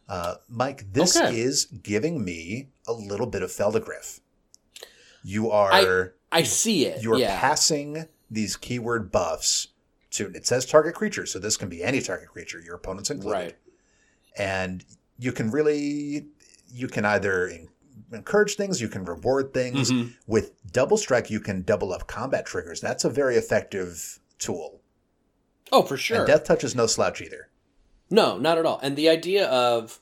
[0.08, 1.38] Uh, Mike, this Okay.
[1.38, 4.20] is giving me a little bit of Phelddagrif.
[5.22, 7.02] You are I see it.
[7.02, 7.38] you are yeah.
[7.40, 9.68] passing these keyword buffs
[10.10, 10.30] to.
[10.34, 13.32] It says target creature, so this can be any target creature, your opponent's included.
[13.38, 13.56] Right.
[14.36, 14.84] And
[15.18, 16.26] you can really
[16.74, 17.50] you can either
[18.12, 19.90] encourage things, you can reward things.
[19.90, 20.14] Mhm.
[20.26, 22.80] With double strike, you can double up combat triggers.
[22.80, 24.80] That's a very effective tool.
[25.72, 26.18] Oh, for sure.
[26.18, 27.48] And Death Touch is no slouch either.
[28.10, 28.78] No, not at all.
[28.82, 30.00] And the idea of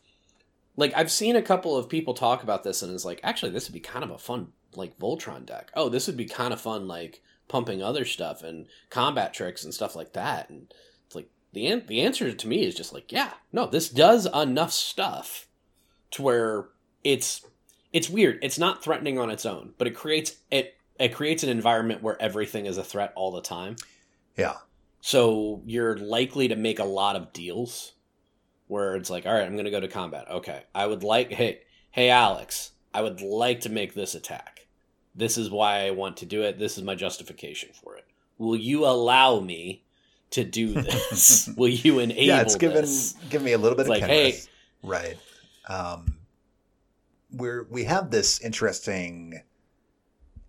[0.76, 3.68] like I've seen a couple of people talk about this and it's like actually this
[3.68, 5.70] would be kind of a fun like Voltron deck.
[5.76, 9.72] Oh, this would be kind of fun like pumping other stuff and combat tricks and
[9.74, 10.48] stuff like that.
[10.50, 10.72] And
[11.06, 14.26] it's like the an- the answer to me is just like, yeah, no, this does
[14.34, 15.46] enough stuff
[16.12, 16.66] to where
[17.04, 17.42] it's
[17.92, 18.38] it's weird.
[18.42, 22.20] It's not threatening on its own, but it creates it it creates an environment where
[22.20, 23.76] everything is a threat all the time.
[24.36, 24.54] Yeah.
[25.00, 27.92] So you're likely to make a lot of deals
[28.68, 30.26] where it's like, all right, I'm going to go to combat.
[30.30, 34.66] Okay, I would like, hey, hey, Alex, I would like to make this attack.
[35.14, 36.58] This is why I want to do it.
[36.58, 38.04] This is my justification for it.
[38.38, 39.82] Will you allow me
[40.30, 41.50] to do this?
[41.56, 43.14] Will you enable yeah, it's given this?
[43.28, 44.48] give me a little bit It's of like, Kenrith.
[44.82, 45.18] right.
[45.68, 46.18] Um,
[47.30, 49.42] we're we have this interesting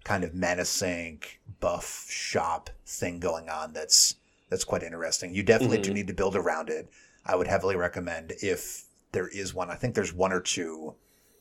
[0.03, 1.21] kind of menacing
[1.59, 3.73] buff shop thing going on.
[3.73, 4.15] That's
[4.49, 5.33] that's quite interesting.
[5.33, 5.93] You definitely do Mhm.
[5.95, 6.89] need to build around it.
[7.25, 9.69] I would heavily recommend if there is one.
[9.71, 10.95] I think there's one or two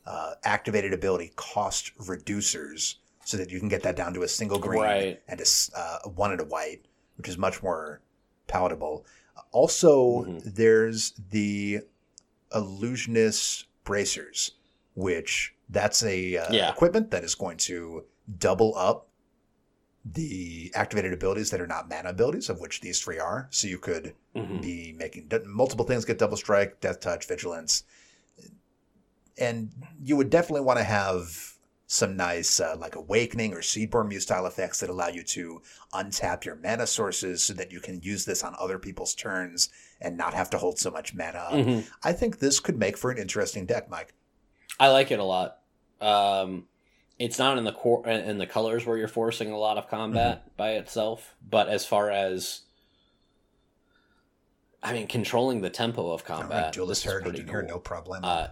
[0.05, 4.59] uh, activated ability cost reducers, so that you can get that down to a single
[4.59, 5.21] green Right.
[5.29, 5.45] and a
[5.77, 6.85] uh, one and a white,
[7.17, 8.01] which is much more
[8.47, 9.05] palatable.
[9.51, 10.55] Also, Mhm.
[10.55, 11.81] there's the
[12.53, 14.51] illusionist bracers,
[14.95, 16.69] which that's a uh, Yeah.
[16.71, 18.05] equipment that is going to
[18.37, 19.07] double up
[20.05, 23.47] the activated abilities that are not mana abilities, of which these three are.
[23.51, 24.61] So you could Mhm.
[24.61, 27.83] be making multiple things get double strike, death touch, vigilance,
[29.37, 31.52] and you would definitely want to have
[31.93, 35.61] some nice uh, like awakening or seedborn muse style effects that allow you to
[35.93, 39.69] untap your mana sources so that you can use this on other people's turns
[40.01, 41.49] and not have to hold so much mana.
[41.51, 41.87] Mhm.
[42.03, 44.15] I think this could make for an interesting deck, Mike.
[44.79, 45.59] I like it a lot.
[46.01, 46.65] Um,
[47.19, 50.39] it's not in the core in the colors where you're forcing a lot of combat
[50.39, 50.49] Mm-hmm.
[50.57, 52.61] by itself, but as far as
[54.81, 56.63] I mean, controlling the tempo of combat.
[56.63, 58.21] right, Duelist Heritage in here, no problem.
[58.25, 58.47] Uh,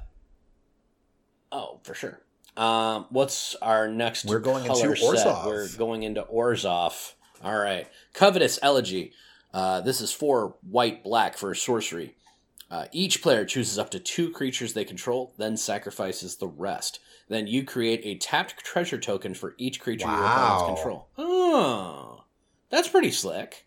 [1.52, 2.22] oh, for sure.
[2.58, 4.26] Um, what's our next?
[4.26, 4.88] We're going into?
[4.88, 5.46] Orzhov.
[5.46, 7.14] We're going into Orzhov.
[7.44, 9.14] All right, covetous elegy.
[9.54, 12.16] Uh, this is four white black for sorcery.
[12.70, 17.00] Uh, each player chooses up to two creatures they control, then sacrifices the rest.
[17.28, 20.46] Then you create a tapped treasure token for each creature your Wow.
[20.58, 21.08] opponents control.
[21.18, 22.24] Oh,
[22.70, 23.66] that's pretty slick.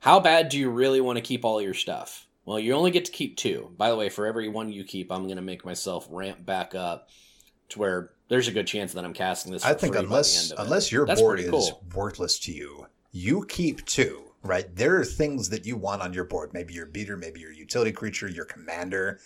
[0.00, 2.26] How bad do you really want to keep all your stuff?
[2.44, 3.70] Well, you only get to keep two.
[3.76, 6.74] By the way, for every one you keep, I'm going to make myself ramp back
[6.74, 7.08] up
[7.70, 9.64] to where there's a good chance that I'm casting this.
[9.64, 10.66] I think free by the unless end of it.
[10.66, 11.82] unless your That's board is cool.
[11.94, 14.24] worthless to you, you keep two.
[14.42, 14.74] Right?
[14.74, 16.54] There are things that you want on your board.
[16.54, 19.20] Maybe your beater, maybe your utility creature, your commander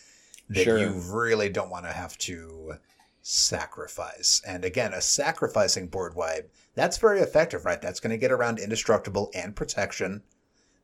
[0.49, 0.77] that Sure.
[0.77, 2.75] you really don't want to have to
[3.23, 4.43] sacrifice.
[4.45, 7.81] And again, a sacrificing board wipe, that's very effective, right?
[7.81, 10.23] That's going to get around indestructible and protection.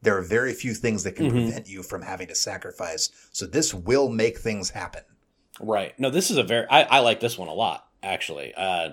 [0.03, 1.31] There are very few things that can Mhm.
[1.31, 3.11] prevent you from having to sacrifice.
[3.33, 5.03] So this will make things happen.
[5.61, 5.99] Right.
[5.99, 6.67] No, this is a very.
[6.69, 8.53] I, I like this one a lot actually.
[8.57, 8.91] Uh,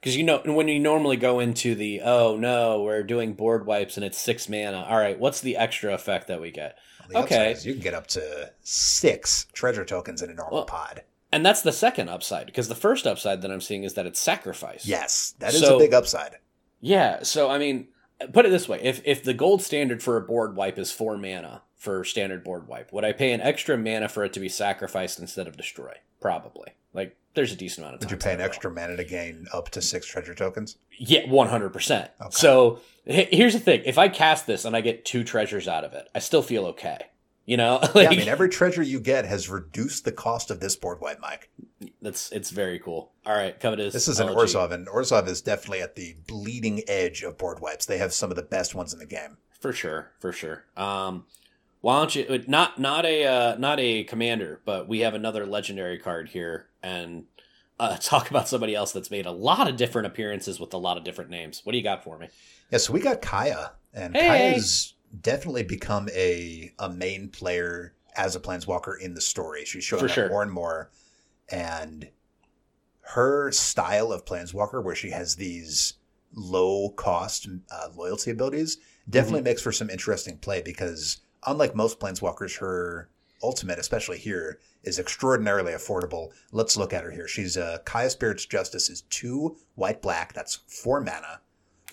[0.00, 3.96] because you know when you normally go into the oh no we're doing board wipes
[3.96, 4.82] and it's six mana.
[4.88, 6.78] All right, what's the extra effect that we get?
[7.14, 7.56] Okay.
[7.62, 11.02] you can get up to six treasure tokens in a normal Well, pod.
[11.32, 14.18] And that's the second upside because the first upside that I'm seeing is that it's
[14.20, 14.86] sacrifice.
[14.86, 16.36] Yes, that is So- a big upside.
[16.80, 17.22] Yeah.
[17.22, 17.88] So I mean,
[18.32, 21.16] put it this way: if if the gold standard for a board wipe is four
[21.16, 24.48] mana for standard board wipe, would I pay an extra mana for it to be
[24.48, 25.94] sacrificed instead of destroy?
[26.20, 26.68] Probably.
[26.92, 28.00] Like there's a decent amount of.
[28.00, 28.06] Time.
[28.08, 30.76] Would you pay an extra mana to gain up to six treasure tokens?
[30.98, 32.10] Yeah, one hundred percent.
[32.20, 32.30] Okay.
[32.30, 35.84] So he- here's the thing: if I cast this and I get two treasures out
[35.84, 36.98] of it, I still feel okay.
[37.50, 40.76] You know, yeah, I mean, every treasure you get has reduced the cost of this
[40.76, 41.50] board wipe, Mike.
[42.00, 43.10] that's it's very cool.
[43.26, 43.92] All right, covetous.
[43.92, 44.28] This is an.
[44.28, 47.86] Orzhov, and Orzhov is definitely at the bleeding edge of board wipes.
[47.86, 49.36] They have some of the best ones in the game.
[49.58, 50.64] for sure, for sure.
[50.76, 51.24] Um,
[51.80, 55.44] why don't you uh, not not a uh, not a commander, but we have another
[55.44, 57.24] legendary card here, and
[57.80, 60.96] uh, talk about somebody else that's made a lot of different appearances with a lot
[60.96, 61.62] of different names.
[61.64, 62.28] What do you got for me?
[62.70, 64.52] Yeah, so we got Kaya, and Hey!
[64.52, 69.64] Kaya's definitely become a a main player as a planeswalker in the story.
[69.64, 70.28] She's showing sure.
[70.28, 70.90] more and more,
[71.48, 72.08] and
[73.00, 75.94] her style of planeswalker, where she has these
[76.34, 82.58] low cost uh, loyalty abilities, definitely makes for some interesting play because unlike most planeswalkers,
[82.58, 83.10] her
[83.42, 86.30] ultimate, especially here, is extraordinarily affordable.
[86.52, 87.26] Let's look at her here.
[87.26, 90.32] She's uh, Kaya Spirit's Justice is two white black.
[90.32, 91.40] That's four mana.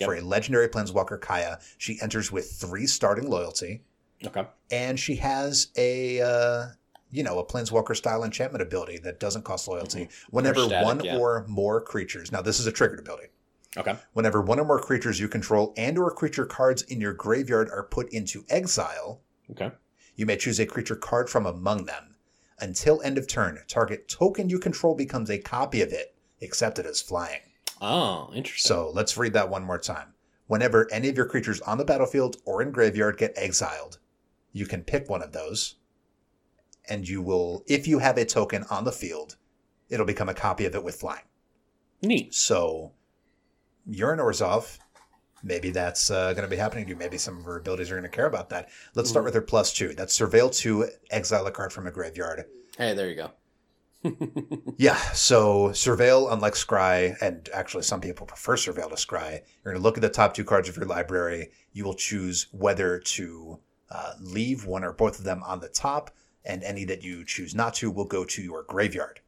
[0.06, 3.82] For a legendary planeswalker Kaya, she enters with three starting loyalty,
[4.24, 4.46] Okay.
[4.70, 6.66] and she has a uh,
[7.10, 10.08] you know a planeswalker style enchantment ability that doesn't cost loyalty.
[10.30, 11.16] Whenever static, one yeah.
[11.16, 13.28] or more creatures, now this is a triggered ability.
[13.76, 13.96] Okay.
[14.14, 17.82] Whenever one or more creatures you control and or creature cards in your graveyard are
[17.84, 19.70] put into exile, Okay.
[20.16, 22.16] you may choose a creature card from among them.
[22.60, 26.86] Until end of turn, target token you control becomes a copy of it, except it
[26.86, 27.40] is flying.
[27.80, 28.68] Oh, interesting.
[28.68, 30.14] So let's read that one more time.
[30.46, 33.98] Whenever any of your creatures on the battlefield or in graveyard get exiled,
[34.52, 35.76] you can pick one of those,
[36.88, 39.36] and you will, if you have a token on the field,
[39.88, 41.24] it'll become a copy of it with flying.
[42.02, 42.34] Neat.
[42.34, 42.92] So
[43.86, 44.78] you're an Orzhov.
[45.42, 46.96] Maybe that's uh, going to be happening to you.
[46.96, 48.70] Maybe some of her abilities are going to care about that.
[48.94, 49.94] Let's start with her plus two.
[49.94, 52.46] That's Surveil 2, exile a card from a graveyard.
[52.76, 53.30] Hey, there you go.
[54.76, 59.76] Yeah, so Surveil, unlike Scry, and actually some people prefer Surveil to Scry, you're going
[59.76, 61.50] to look at the top two cards of your library.
[61.72, 63.58] You will choose whether to
[63.90, 66.12] uh, leave one or both of them on the top,
[66.44, 69.20] and any that you choose not to will go to your graveyard.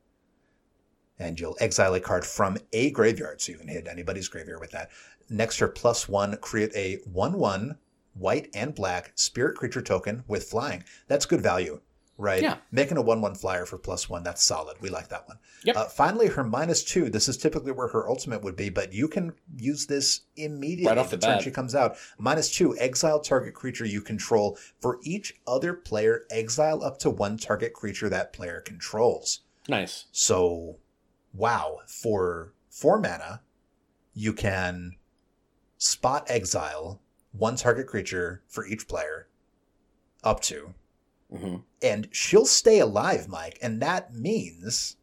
[1.18, 4.70] And you'll exile a card from a graveyard, so you can hit anybody's graveyard with
[4.70, 4.90] that.
[5.28, 7.76] Next, her plus one, create a 1 1
[8.14, 10.84] white and black spirit creature token with flying.
[11.08, 11.80] That's good value,
[12.20, 12.42] right?
[12.42, 12.58] Yeah.
[12.70, 14.76] Making a 1 1 flyer for plus one, that's solid.
[14.80, 15.38] We like that one.
[15.64, 15.76] Yep.
[15.76, 17.08] Uh, finally, her minus two.
[17.08, 20.98] This is typically where her ultimate would be, but you can use this immediately Right
[20.98, 21.42] off the turn bat.
[21.42, 21.96] she comes out.
[22.18, 24.58] Minus two, exile target creature you control.
[24.80, 29.40] For each other player, exile up to one target creature that player controls.
[29.68, 30.06] Nice.
[30.12, 30.76] So,
[31.32, 33.42] wow, for four mana,
[34.14, 34.96] you can
[35.78, 37.00] spot exile
[37.32, 39.28] one target creature for each player
[40.22, 40.74] up to,
[41.34, 43.58] hmm and she'll stay alive, Mike.
[43.62, 44.96] And that means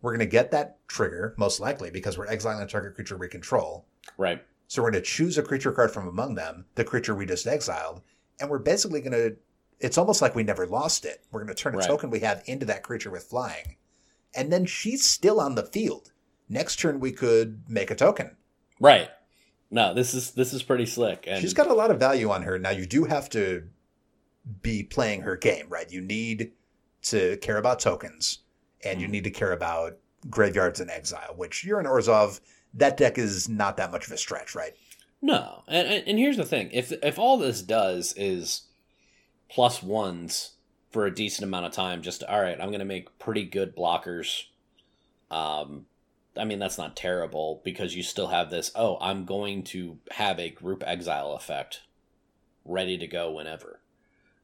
[0.00, 3.28] we're going to get that trigger, most likely, because we're exiling a target creature we
[3.28, 3.86] control.
[4.16, 4.42] Right.
[4.68, 7.46] So we're going to choose a creature card from among them, the creature we just
[7.46, 8.00] exiled,
[8.40, 9.36] and we're basically going to.
[9.80, 11.24] It's almost like we never lost it.
[11.30, 11.86] We're going to turn a Right.
[11.86, 13.76] token we have into that creature with flying,
[14.34, 16.12] and then she's still on the field.
[16.48, 18.36] Next turn, we could make a token.
[18.80, 19.10] Right.
[19.70, 21.24] No, this is this is pretty slick.
[21.26, 22.58] And She's got a lot of value on her.
[22.58, 23.64] Now, you do have to
[24.62, 25.90] be playing her game, right?
[25.90, 26.52] You need
[27.02, 28.40] to care about tokens,
[28.84, 29.10] and you Mhm.
[29.10, 32.40] need to care about graveyards and exile, which you're an Orzhov.
[32.74, 34.74] That deck is not that much of a stretch, right?
[35.22, 38.62] No, and, and and here's the thing: if if all this does is
[39.48, 40.52] plus ones
[40.90, 43.76] for a decent amount of time, just all right, I'm going to make pretty good
[43.76, 44.44] blockers.
[45.30, 45.86] Um,
[46.36, 48.70] I mean that's not terrible because you still have this.
[48.74, 51.82] Oh, I'm going to have a group exile effect
[52.64, 53.80] ready to go whenever,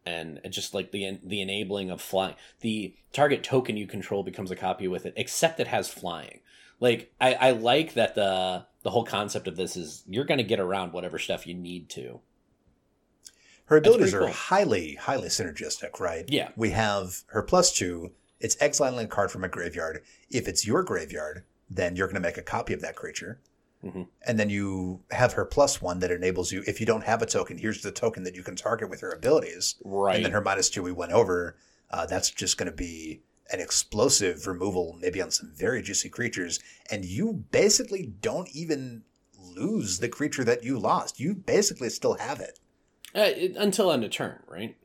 [0.07, 4.57] and just like the the enabling of flying, the target token you control becomes a
[4.57, 6.41] copy with it, except it has flying
[6.81, 10.45] like I, I like that the the whole concept of this is you're going to
[10.45, 12.21] get around whatever stuff you need to
[13.67, 14.29] Her abilities are cool.
[14.29, 16.25] highly, highly synergistic, right?
[16.29, 18.13] yeah We have her plus two.
[18.41, 20.03] It's exiling a card from a graveyard.
[20.29, 23.41] If it's your graveyard, then you're going to make a copy of that creature.
[23.85, 24.09] Mhm.
[24.27, 27.27] And then you have her plus one that enables you, if you don't have a
[27.27, 29.75] token, here's the token that you can target with her abilities.
[29.85, 31.57] right And then her minus two we went over.
[31.91, 33.21] Uh, that's just going to be
[33.53, 36.61] an explosive removal, maybe on some very juicy creatures.
[36.91, 39.05] And you basically don't even
[39.39, 41.21] lose the creature that you lost.
[41.21, 42.59] You basically still have it.
[43.15, 44.77] Uh, it- until end of turn right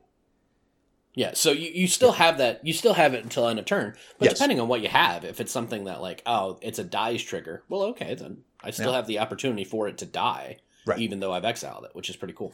[1.14, 3.96] yeah so you, you still have that you still have it until end of turn
[4.18, 4.34] but Yes.
[4.34, 7.64] depending on what you have if it's something that like oh it's a dies trigger
[7.68, 8.96] well okay then i still Yeah.
[8.96, 10.98] have the opportunity for it to die Right.
[10.98, 12.52] even though i've exiled it which is pretty cool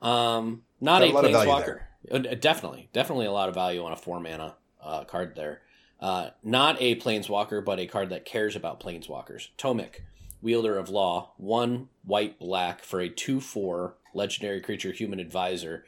[0.00, 3.54] um not Got a a lot of value planeswalker Uh, definitely definitely a lot of
[3.54, 5.62] value on a four mana uh, card there
[6.00, 10.00] uh, not a planeswalker but a card that cares about planeswalkers tomik
[10.40, 15.84] wielder of law one white black for a 2-4 legendary creature human advisor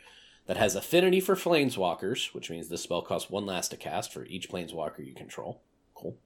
[0.46, 4.26] that has affinity for planeswalkers, which means this spell costs one last to cast for
[4.26, 5.62] each planeswalker you control.
[5.94, 6.18] Cool.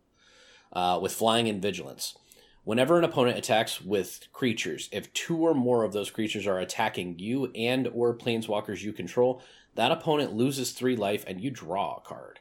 [0.72, 2.18] Uh, with flying and vigilance.
[2.64, 7.18] Whenever an opponent attacks with creatures, if two or more of those creatures are attacking
[7.18, 9.42] you and or planeswalkers you control,
[9.74, 12.40] that opponent loses three life and you draw a card.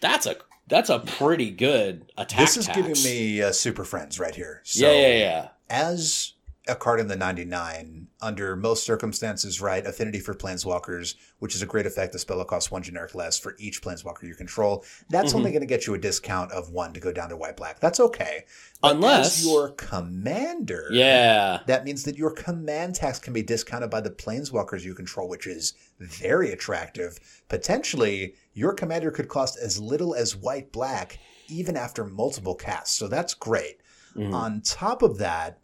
[0.00, 0.36] That's a
[0.68, 2.38] that's a pretty good attack.
[2.38, 2.76] This is tax.
[2.76, 4.60] giving me uh, Super Friends right here.
[4.64, 5.48] So yeah, yeah, yeah.
[5.68, 6.34] as
[6.70, 11.66] a card in the 99 under most circumstances right affinity for planeswalkers which is a
[11.66, 14.84] great effect the spell will cost one generic less for each planeswalker you control.
[15.08, 15.36] That's Mhm.
[15.36, 17.80] only going to get you a discount of one to go down to white black.
[17.80, 18.44] That's okay.
[18.80, 21.60] But Unless- your commander Yeah.
[21.66, 25.46] that means that your command tax can be discounted by the planeswalkers you control which
[25.46, 27.18] is very attractive.
[27.48, 31.18] Potentially your commander could cost as little as white black
[31.48, 32.96] even after multiple casts.
[32.96, 33.78] So that's great.
[34.16, 34.34] Mhm.
[34.34, 35.60] on top of that,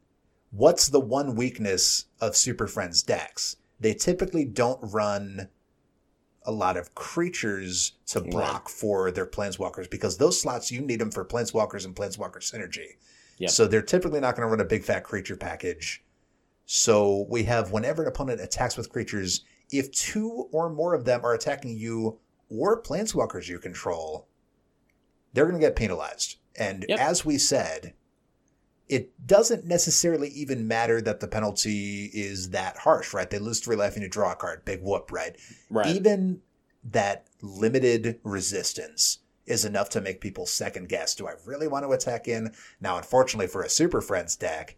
[0.50, 3.56] what's the one weakness of Super Friends decks?
[3.80, 5.48] They typically don't run
[6.42, 8.30] a lot of creatures to Right.
[8.30, 12.96] block for their planeswalkers because those slots you need them for planeswalkers and planeswalker synergy.
[13.38, 13.50] Yep.
[13.50, 16.04] So they're typically not going to run a big fat creature package.
[16.64, 21.24] So we have whenever an opponent attacks with creatures, if two or more of them
[21.24, 22.18] are attacking you
[22.48, 24.28] or planeswalkers you control,
[25.32, 26.36] they're going to get penalized.
[26.56, 26.98] And Yep.
[26.98, 27.94] as we said,
[28.88, 33.28] it doesn't necessarily even matter that the penalty is that harsh, right?
[33.28, 34.64] They lose three life and you draw a card.
[34.64, 35.36] Big whoop, right?
[35.70, 35.94] Right.
[35.94, 36.42] Even
[36.84, 41.14] that limited resistance is enough to make people second guess.
[41.14, 42.52] Do I really want to attack in?
[42.80, 44.76] Now, unfortunately for a Super Friends deck,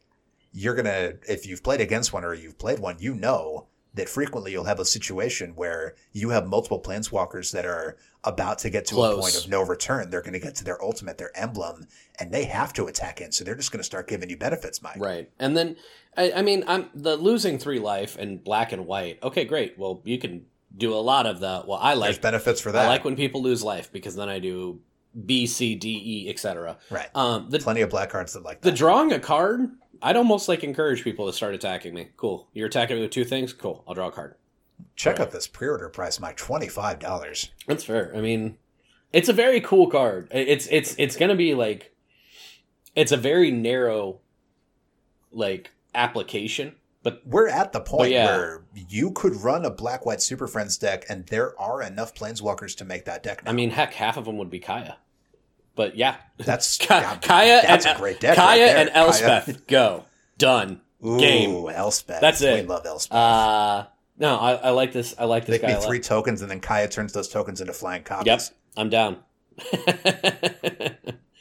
[0.53, 3.69] you're going to, if you've played against one or you've played one, you know
[3.99, 8.71] that frequently you'll have a situation where you have multiple planeswalkers that are about to
[8.71, 10.09] get to a point of no return.
[10.11, 11.87] They're going to get to their ultimate, their emblem,
[12.19, 13.33] and they have to attack in.
[13.33, 14.99] So they're just going to start giving you benefits, Mike.
[14.99, 15.31] Right.
[15.39, 15.77] And then
[16.17, 19.19] I, I mean I'm the losing three life and black and white.
[19.23, 19.79] Okay, great.
[19.79, 20.47] Well you can
[20.77, 22.85] do a lot of the well I There's like benefits for that.
[22.85, 24.81] I like when people lose life because then I do
[25.27, 26.79] B, C, D, E, etc.
[26.91, 27.09] right.
[27.15, 29.71] Um the Plenty of black cards that like the drawing a card,
[30.03, 32.09] I'd almost like encourage people to start attacking me.
[32.17, 32.49] Cool.
[32.53, 33.53] You're attacking me with two things?
[33.53, 33.85] Cool.
[33.87, 34.35] I'll draw a card.
[34.95, 37.51] Check out this pre-order price, my Twenty-five dollars.
[37.67, 38.15] That's fair.
[38.15, 38.59] I mean,
[39.13, 40.29] it's a very cool card.
[40.31, 41.95] It's it's it's gonna be like,
[42.95, 44.21] it's a very narrow,
[45.33, 46.77] like application.
[47.03, 48.27] But We're at the point yeah.
[48.27, 52.85] where you could run a black-white Super Friends deck, and there are enough planeswalkers to
[52.85, 53.45] make that deck.
[53.45, 53.53] Now.
[53.53, 54.97] I mean, heck, half of them would be Kaya.
[55.79, 58.35] But yeah, that's Ka- God, Kaya That's and a great deck.
[58.35, 60.05] Kaya right and Elspeth go
[60.37, 60.81] done.
[61.07, 61.69] Ooh, Game.
[61.71, 62.21] Elspeth.
[62.21, 62.63] That's it.
[62.65, 63.17] We love Elspeth.
[63.17, 63.87] Uh
[64.19, 65.15] no, I, I like this.
[65.17, 65.79] I like this Make guy.
[65.79, 68.27] me three tokens, and then Kaya turns those tokens into flying copies.
[68.27, 68.41] Yep,
[68.77, 69.19] I'm down.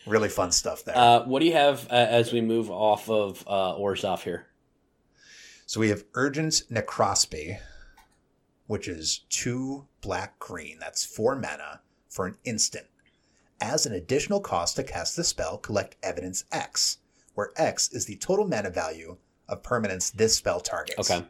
[0.06, 0.96] Really fun stuff there.
[0.98, 4.48] uh, what do you have uh, as we move off of uh, Orzhov here?
[5.66, 7.58] So we have Urgent Necropsy,
[8.68, 10.78] which is two black green.
[10.80, 12.86] That's four mana for an instant.
[13.60, 16.98] As an additional cost to cast the spell, collect Evidence X,
[17.34, 19.18] where X is the total mana value
[19.50, 21.10] of permanents this spell targets.
[21.10, 21.26] Okay.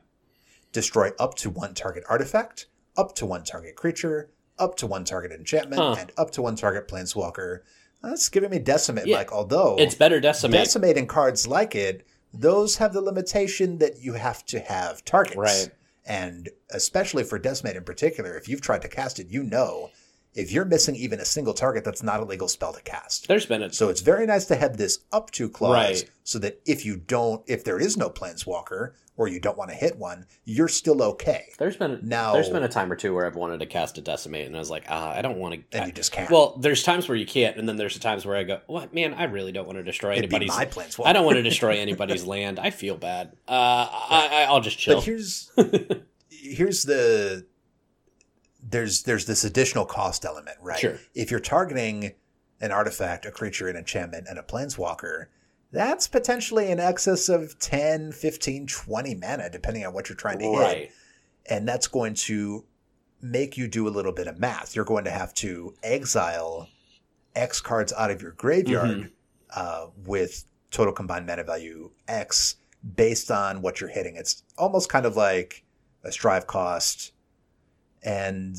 [0.73, 2.67] Destroy up to one target artifact,
[2.97, 5.95] up to one target creature, up to one target enchantment, Huh.
[5.99, 7.59] and up to one target planeswalker.
[8.03, 9.17] That's giving me Decimate, Yeah.
[9.17, 10.57] like, although It's better decimate.
[10.57, 15.37] decimating cards like it, those have the limitation that you have to have targets.
[15.37, 15.69] Right.
[16.05, 19.91] And especially for Decimate in particular, if you've tried to cast it, you know
[20.33, 23.27] if you're missing even a single target, that's not a legal spell to cast.
[23.27, 26.09] There's been a So it's very nice to have this up to clause Right.
[26.23, 29.75] so that if you don't, if there is no planeswalker or you don't want to
[29.75, 31.45] hit one, you're still okay.
[31.57, 33.97] there's been a, Now- there's been a time or two where I've wanted to cast
[33.97, 35.77] a decimate and I was like, ah, I don't want to.
[35.77, 36.29] And you just can't.
[36.29, 38.93] Well, there's times where you can't, and then there's the times where I go, "What,
[38.93, 39.15] man?
[39.15, 40.49] I really don't want to destroy It'd anybody's.
[40.49, 41.07] my planeswalker.
[41.07, 42.59] I don't want to destroy anybody's land.
[42.59, 43.31] I feel bad.
[43.47, 43.51] Uh,
[43.89, 44.97] I, I, I'll just chill.
[44.97, 45.51] But here's
[46.29, 47.45] here's the
[48.69, 50.79] there's there's this additional cost element, right?
[50.79, 50.97] Sure.
[51.15, 52.13] If you're targeting
[52.59, 55.27] an artifact, a creature, an enchantment, and a planeswalker,
[55.71, 60.45] that's potentially in excess of 10, 15, 20 mana, depending on what you're trying to
[60.45, 60.59] hit.
[60.59, 60.91] right.
[61.49, 62.65] And that's going to
[63.21, 64.75] make you do a little bit of math.
[64.75, 66.67] You're going to have to exile
[67.35, 69.07] X cards out of your graveyard Mm-hmm.
[69.55, 72.55] uh, with total combined mana value X
[72.95, 74.15] based on what you're hitting.
[74.15, 75.63] It's almost kind of like
[76.03, 77.13] a strive cost.
[78.03, 78.57] And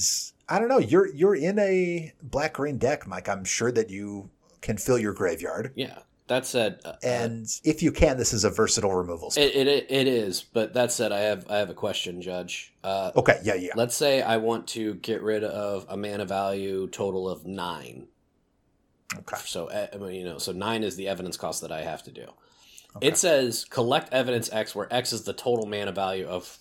[0.48, 3.28] I don't know, you're you're in a black green deck, Mike.
[3.28, 4.30] I'm sure that you
[4.60, 5.72] can fill your graveyard.
[5.74, 5.98] Yeah.
[6.26, 9.44] That said, uh, And if you can, this is a versatile removal spell.
[9.46, 10.42] it, it it is.
[10.42, 12.74] But that said, I have I have a question, Judge.
[12.84, 13.72] Uh, okay, yeah, yeah.
[13.76, 18.08] Let's say I want to get rid of a mana value total of nine.
[19.16, 19.38] Okay.
[19.46, 22.26] So uh, you know, so nine is the evidence cost that I have to do.
[22.96, 23.08] Okay.
[23.08, 26.58] It says collect evidence X, where X is the total mana value of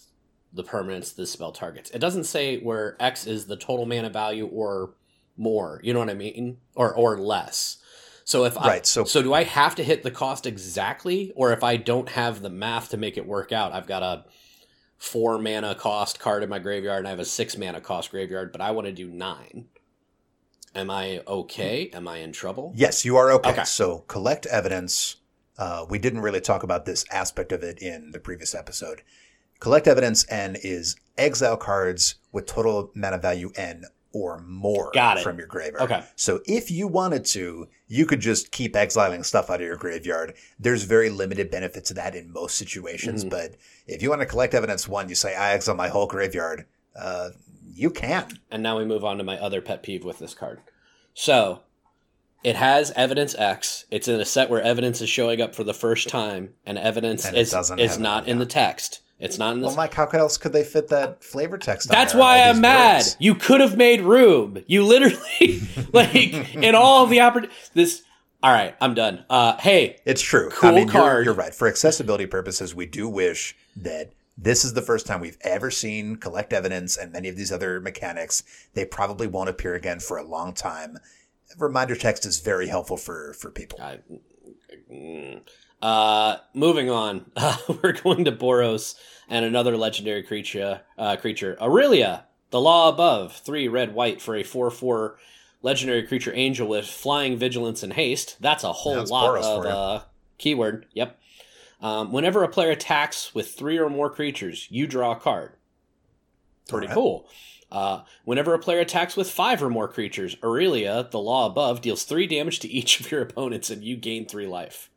[0.57, 1.89] the permanents this spell targets.
[1.91, 4.91] It doesn't say where X is the total mana value or
[5.37, 5.79] more.
[5.83, 6.57] You know what I mean?
[6.75, 7.77] Or or less.
[8.25, 11.53] So if I Right, so- so do I have to hit the cost exactly, or
[11.53, 14.25] if I don't have the math to make it work out, I've got a
[14.97, 18.51] four mana cost card in my graveyard and I have a six mana cost graveyard,
[18.51, 19.67] but I want to do nine.
[20.75, 21.89] Am I okay?
[21.93, 22.73] Am I in trouble?
[22.75, 23.51] Yes, you are okay.
[23.51, 23.63] Okay.
[23.63, 25.15] So collect evidence.
[25.57, 29.01] Uh, we didn't really talk about this aspect of it in the previous episode.
[29.59, 35.23] Collect evidence N is exile cards with total mana value N or more Got it.
[35.23, 35.81] from your graveyard.
[35.91, 36.03] Okay.
[36.15, 40.33] So if you wanted to, you could just keep exiling stuff out of your graveyard.
[40.59, 43.29] There's very limited benefit to that in most situations, Mhm.
[43.29, 43.55] but
[43.85, 46.65] if you want to collect evidence one, you say I exile my whole graveyard.
[46.95, 47.29] Uh,
[47.73, 48.39] you can.
[48.49, 50.61] And now we move on to my other pet peeve with this card.
[51.13, 51.61] So
[52.43, 53.85] it has evidence X.
[53.91, 57.25] It's in a set where evidence is showing up for the first time, and evidence
[57.25, 59.01] And is, is not in the text.
[59.19, 61.89] It's not in the Well, Mike, how else could they fit that flavor text?
[61.89, 62.97] on That's why I'm mad.
[62.97, 63.17] words?
[63.19, 64.63] You could have made room.
[64.67, 65.61] You literally
[65.93, 68.03] like in all of the oppor- this.
[68.43, 69.25] All right, I'm done.
[69.29, 70.49] Uh, hey, It's true.
[70.51, 71.25] Cool I mean, you're- card.
[71.25, 71.53] You're, right.
[71.55, 76.17] For accessibility purposes, we do wish that this is the first time we've ever seen
[76.17, 78.43] collect evidence and many of these other mechanics.
[78.75, 80.99] They probably won't appear again for a long time.
[81.57, 83.79] Reminder text is very helpful for for people.
[83.81, 83.97] I,
[84.91, 85.41] mm.
[85.81, 87.29] Uh, moving on,
[87.83, 88.95] we're going to Boros
[89.29, 90.81] and another legendary creature.
[90.97, 95.17] Uh, creature Aurelia, the law above, three red white for a four four
[95.61, 98.37] legendary creature angel with flying vigilance and haste.
[98.39, 100.03] That's a whole That's lot Boros of uh,
[100.37, 100.85] keyword.
[100.93, 101.19] Yep.
[101.81, 105.53] Um, whenever a player attacks with three or more creatures, you draw a card.
[106.67, 106.95] Pretty Alright.
[106.95, 107.29] cool.
[107.71, 112.03] Uh, whenever a player attacks with five or more creatures, Aurelia, the law above, deals
[112.03, 114.89] three damage to each of your opponents, and you gain three life.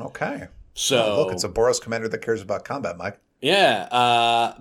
[0.00, 0.48] Okay.
[0.74, 3.18] So Oh, look, it's a Boros commander that cares about combat, Mike.
[3.40, 4.54] yeah, uh,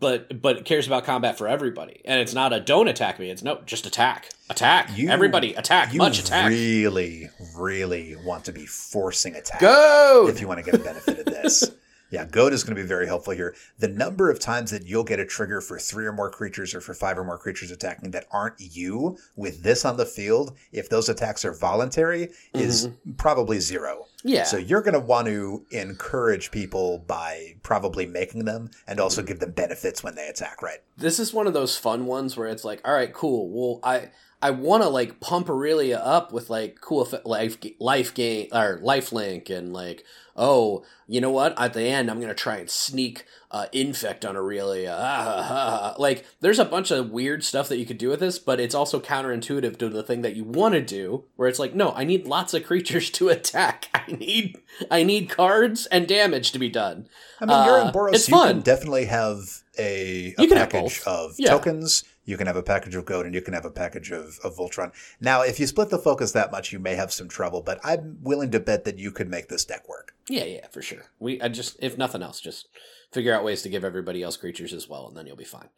[0.00, 3.30] but but it cares about combat for everybody, and it's not a don't attack me.
[3.30, 4.90] It's no, just attack, attack.
[4.96, 6.48] You- everybody attack, much attack.
[6.48, 9.60] really, really want to be forcing attack.
[9.60, 10.26] Go.
[10.28, 11.70] if you want to get a benefit of this.
[12.12, 13.54] Yeah, goad is going to be very helpful here.
[13.78, 16.80] The number of times that you'll get a trigger for three or more creatures or
[16.80, 20.88] for five or more creatures attacking that aren't you with this on the field, if
[20.88, 24.06] those attacks are voluntary, is probably zero.
[24.18, 24.28] Mm-hmm.
[24.28, 24.44] yeah.
[24.44, 29.40] So you're going to want to encourage people by probably making them and also give
[29.40, 30.78] them benefits when they attack, right?
[30.98, 33.48] this is one of those fun ones where it's like, all right, cool.
[33.50, 34.10] Well, I
[34.42, 39.12] I want to like pump Aurelia up with like cool life life gain or life
[39.12, 40.04] link and like,
[40.36, 41.58] oh, you know what?
[41.60, 44.96] At the end, I'm gonna try and sneak uh, infect on Aurelia.
[44.98, 45.94] Ah.
[45.98, 48.74] Like, there's a bunch of weird stuff that you could do with this, but it's
[48.74, 52.04] also counterintuitive to the thing that you want to do, where it's like, no, I
[52.04, 53.88] need lots of creatures to attack.
[53.94, 54.56] I need
[54.90, 57.06] I need cards and damage to be done.
[57.40, 58.14] I mean, you're in Uh, Boros.
[58.14, 58.48] it's you fun.
[58.54, 59.38] can definitely have
[59.78, 61.50] a, a can have package of Yeah.
[61.50, 62.04] tokens.
[62.24, 64.56] You can have a package of Goad and you can have a package of, of
[64.56, 64.92] Voltron.
[65.20, 67.62] Now, if you split the focus that much, you may have some trouble.
[67.62, 70.14] But I'm willing to bet that you could make this deck work.
[70.28, 71.06] Yeah, yeah, for sure.
[71.18, 72.68] We I just if nothing else, just
[73.10, 75.68] figure out ways to give everybody else creatures as well, and then you'll be fine.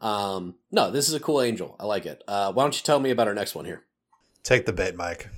[0.00, 1.76] Um, no, this is a cool angel.
[1.78, 2.22] I like it.
[2.26, 3.84] Uh, why don't you tell me about our next one here?
[4.42, 5.28] Take the bait, Mike.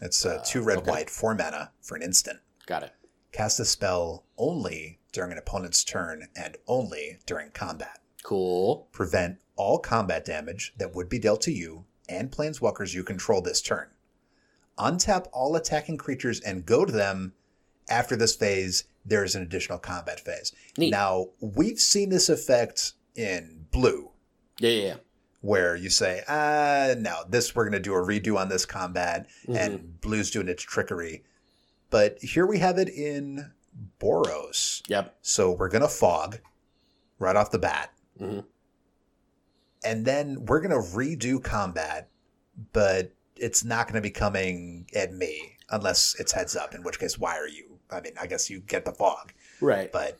[0.00, 0.90] It's uh, Uh, two red, okay.
[0.90, 2.40] white, four mana for an instant.
[2.66, 2.92] Got it.
[3.32, 8.00] Cast a spell only during an opponent's turn and only during combat.
[8.24, 8.88] Cool.
[8.92, 13.60] Prevent all combat damage that would be dealt to you and planeswalkers you control this
[13.60, 13.86] turn.
[14.78, 17.34] Untap all attacking creatures and goad them.
[17.90, 20.52] After this phase, there is an additional combat phase.
[20.78, 20.90] Neat.
[20.92, 24.12] Now, we've seen this effect in blue,
[24.60, 24.94] Yeah, yeah, yeah.
[25.42, 29.28] where you say, ah, no, this, we're going to do a redo on this combat,
[29.46, 29.56] Mhm.
[29.56, 31.22] and blue's doing its trickery.
[31.90, 33.52] But here we have it in
[34.00, 34.82] Boros.
[34.88, 35.18] Yep.
[35.20, 36.38] So we're going to fog
[37.18, 37.92] right off the bat.
[38.18, 38.44] Mhm.
[39.84, 42.08] And then we're going to redo combat,
[42.72, 46.98] but it's not going to be coming at me unless it's heads up, in which
[46.98, 47.78] case, why are you?
[47.90, 49.90] I mean, I guess you get the fog, Right.
[49.90, 50.18] but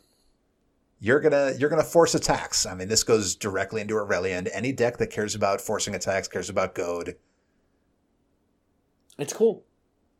[1.03, 2.67] you're gonna you're gonna force attacks.
[2.67, 6.29] I mean, this goes directly into Aurelia, and any deck that cares about forcing attacks
[6.29, 7.17] cares about goad.
[9.19, 9.65] It's cool.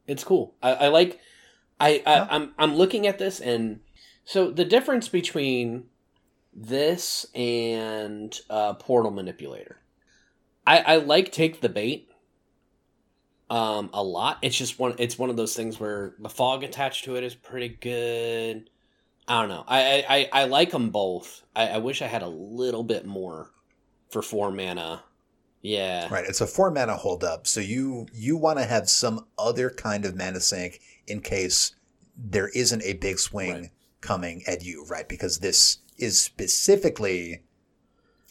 [0.07, 0.55] It's cool.
[0.63, 1.21] I, I like.
[1.79, 2.27] I, I Yeah.
[2.31, 3.81] I'm I'm looking at this and
[4.25, 5.85] so the difference between
[6.55, 9.77] this and uh, Portal Manipulator.
[10.67, 12.09] I I like take the bait.
[13.49, 14.39] Um, a lot.
[14.43, 14.95] It's just one.
[14.99, 18.71] It's one of those things where the fog attached to it is pretty good.
[19.27, 19.65] I don't know.
[19.67, 21.43] I I, I, like them both.
[21.55, 23.51] I, I wish I had a little bit more
[24.11, 25.03] for four mana.
[25.63, 26.09] Yeah.
[26.13, 27.47] Right, it's a four mana hold up.
[27.47, 31.75] so you you want to have some other kind of mana sink in case
[32.17, 33.71] there isn't a big swing Right.
[34.01, 35.09] coming at you, right?
[35.09, 37.43] Because this is specifically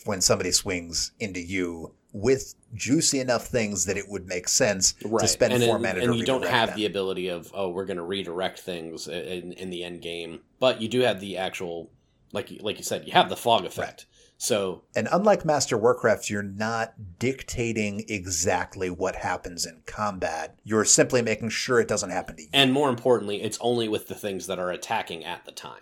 [0.05, 5.21] when somebody swings into you with juicy enough things that it would make sense right.
[5.21, 6.77] to spend and four in- mana and you don't have them.
[6.77, 10.81] the ability of oh we're going to redirect things in, in the end game but
[10.81, 11.91] you do have the actual
[12.31, 14.05] like you, like you said you have the fog effect
[14.41, 20.55] so And unlike Master Warcraft, you're not dictating exactly what happens in combat.
[20.63, 22.49] You're simply making sure it doesn't happen to you.
[22.53, 25.81] and more importantly it's only with the things that are attacking at the time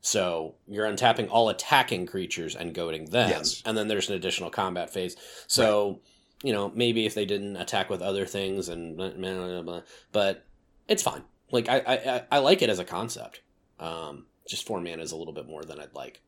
[0.00, 3.62] so you're untapping all attacking creatures and goading them Yes.
[3.64, 5.16] and then there's an additional combat phase
[5.46, 6.00] so
[6.42, 9.80] you know maybe if they didn't attack with other things and blah, blah, blah,
[10.12, 10.44] but
[10.88, 13.40] it's fine like I, I I- like it as a concept
[13.80, 16.22] um just four mana is a little bit more than i'd like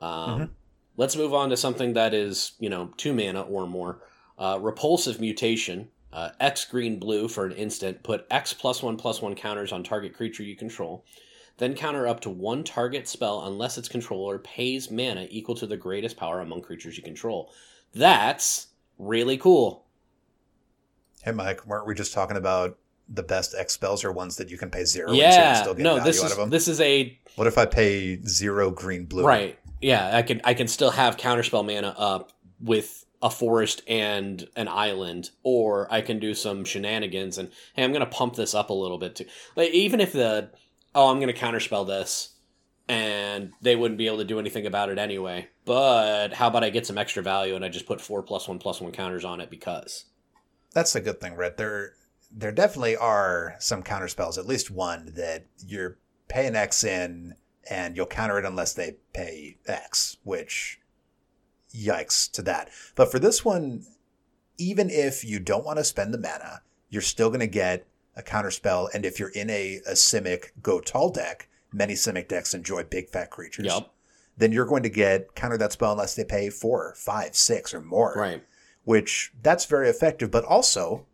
[0.00, 0.50] um Mhm.
[0.96, 4.00] let's move on to something that is you know two mana or more
[4.38, 8.02] uh, repulsive mutation uh, X green blue for an instant.
[8.04, 11.04] Put X plus one plus one counters on target creature you control.
[11.58, 15.76] Then counter up to one target spell unless its controller pays mana equal to the
[15.76, 17.52] greatest power among creatures you control.
[17.94, 19.84] That's really cool.
[21.22, 22.76] Hey, Mike, weren't we just talking about
[23.08, 25.54] the best X spells are ones that you can pay zero and so you yeah.
[25.54, 26.50] still get No, value this out is of them?
[26.50, 29.24] this is a What if I pay zero green blue?
[29.24, 29.58] right.
[29.80, 34.68] Yeah, I can I can still have counterspell mana up with a forest and an
[34.68, 38.74] island, or I can do some shenanigans and hey, I'm gonna pump this up a
[38.74, 39.26] little bit too.
[39.56, 40.50] Like even if the
[40.94, 42.34] oh, I'm gonna counterspell this,
[42.88, 45.48] and they wouldn't be able to do anything about it anyway.
[45.64, 48.58] But how about I get some extra value and I just put four plus one
[48.58, 50.04] plus one counters on it because
[50.74, 51.56] That's a good thing, Red.
[51.56, 51.94] There,
[52.30, 57.36] there definitely are some counterspells, at least one that you're paying X in
[57.70, 60.80] and you'll counter it unless they pay X, which
[61.74, 62.68] yikes to that.
[62.94, 63.86] But for this one,
[64.58, 67.86] even if you don't want to spend the mana, you're still going to get
[68.16, 68.88] a counter spell.
[68.94, 73.10] And if you're in a, a Simic Go Tall deck, many Simic decks enjoy big
[73.10, 73.66] fat creatures.
[73.66, 73.94] Yup.
[74.36, 77.80] Then you're going to get counter that spell unless they pay four, five, six, or
[77.80, 78.42] more right.
[78.84, 80.30] which that's very effective.
[80.30, 81.06] But also,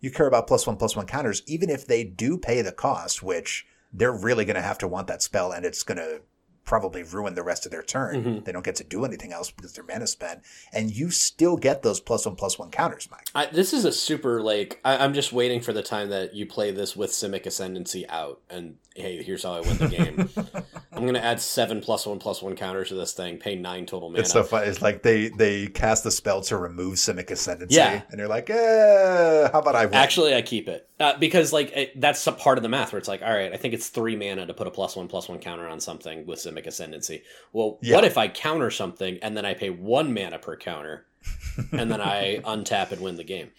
[0.00, 3.22] you care about plus one plus one counters, even if they do pay the cost,
[3.22, 6.20] which they're really going to have to want that spell, and it's going to
[6.66, 8.22] probably ruin the rest of their turn.
[8.24, 8.44] Mhm.
[8.44, 10.42] They don't get to do anything else because their mana spent,
[10.72, 13.28] and you still get those plus one plus one counters, Mike.
[13.34, 16.44] I, this is a super like I, I'm just waiting for the time that you
[16.44, 20.28] play this with Simic Ascendancy out, and hey, here's how I win the game.
[20.92, 24.08] I'm gonna add seven plus one plus one counters to this thing, pay nine total
[24.10, 24.20] mana.
[24.22, 24.64] It's so fun.
[24.64, 28.02] It's like they they cast the spell to remove Simic Ascendancy, Yeah.
[28.10, 29.94] and you're like, eh, how about I win?
[29.94, 32.98] Actually, I keep it uh, because like it, that's a part of the math where
[32.98, 35.28] it's like, all right, I think it's three mana to put a plus one plus
[35.28, 37.22] one counter on something with Simic Ascendancy.
[37.52, 37.96] Well, Yeah.
[37.96, 41.04] what if I counter something and then I pay one mana per counter,
[41.72, 43.50] and then I untap and win the game?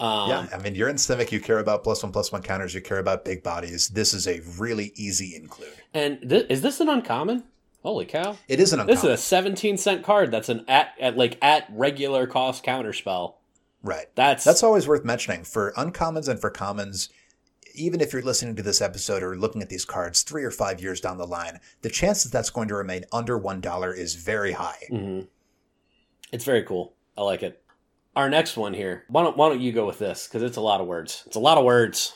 [0.00, 1.32] Um, yeah, I mean, you're in Simic.
[1.32, 2.72] You care about plus one plus one counters.
[2.72, 3.88] You care about big bodies.
[3.88, 5.72] This is a really easy include.
[5.92, 7.42] And th- is this an uncommon?
[7.82, 8.36] Holy cow!
[8.46, 8.94] It is an uncommon.
[8.94, 10.30] This is a 17 cent card.
[10.30, 13.38] That's an at, at like at regular cost counter spell.
[13.82, 14.06] right?
[14.14, 17.08] That's That's always worth mentioning for uncommons and for commons.
[17.78, 20.80] Even if you're listening to this episode or looking at these cards three or five
[20.80, 24.14] years down the line, the chance that that's going to remain under one dollar is
[24.16, 24.82] very high.
[24.90, 25.28] Mhm.
[26.32, 26.94] It's very cool.
[27.16, 27.62] I like it.
[28.16, 29.04] Our next one here.
[29.08, 30.26] Why don't Why don't you go with this?
[30.26, 31.22] Because it's a lot of words.
[31.26, 32.14] It's a lot of words.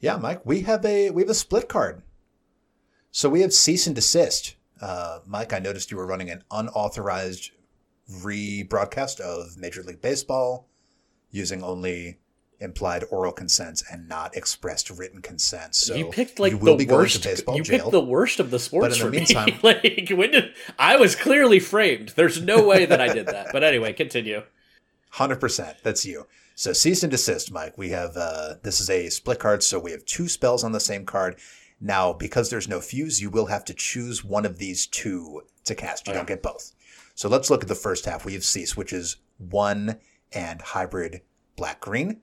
[0.00, 2.02] Yeah, Mike, we have a we have a split card.
[3.10, 4.56] So we have cease and desist.
[4.80, 7.50] Uh, Mike, I noticed you were running an unauthorized
[8.10, 10.68] rebroadcast of Major League Baseball
[11.30, 12.18] using only
[12.60, 15.74] implied oral consents and not expressed written consent.
[15.74, 17.24] So you picked like you the worst.
[17.24, 17.78] you jail.
[17.78, 19.18] picked the worst of the sports But in for the me.
[19.18, 22.10] meantime- like when did I was clearly framed.
[22.10, 23.48] There's no way that I did that.
[23.52, 24.42] But anyway, continue.
[25.10, 25.76] Hundred percent.
[25.82, 26.26] That's you.
[26.54, 27.78] So cease and desist, Mike.
[27.78, 30.80] We have uh, this is a split card, so we have two spells on the
[30.80, 31.38] same card.
[31.80, 35.76] Now, because there's no fuse, you will have to choose one of these two to
[35.76, 36.08] cast.
[36.08, 36.72] You don't get both.
[37.14, 38.24] So let's look at the first half.
[38.24, 39.98] We have cease, which is one
[40.32, 41.20] and hybrid
[41.54, 42.20] black green,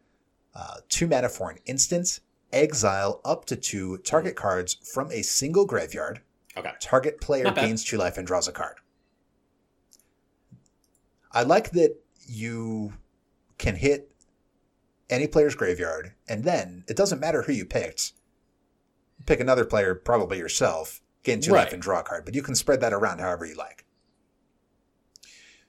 [0.56, 2.20] uh, two mana for an instant.
[2.54, 6.22] Exile up to two target cards from a single graveyard.
[6.56, 6.72] Okay.
[6.80, 8.78] Target player gains two life and draws a card.
[11.32, 12.94] I like that you
[13.58, 14.10] can hit
[15.10, 18.14] any player's graveyard, and then it doesn't matter who you picked.
[19.26, 22.56] Pick another player, probably yourself, gain two life and draw a card, but you can
[22.56, 23.86] spread that around however you like.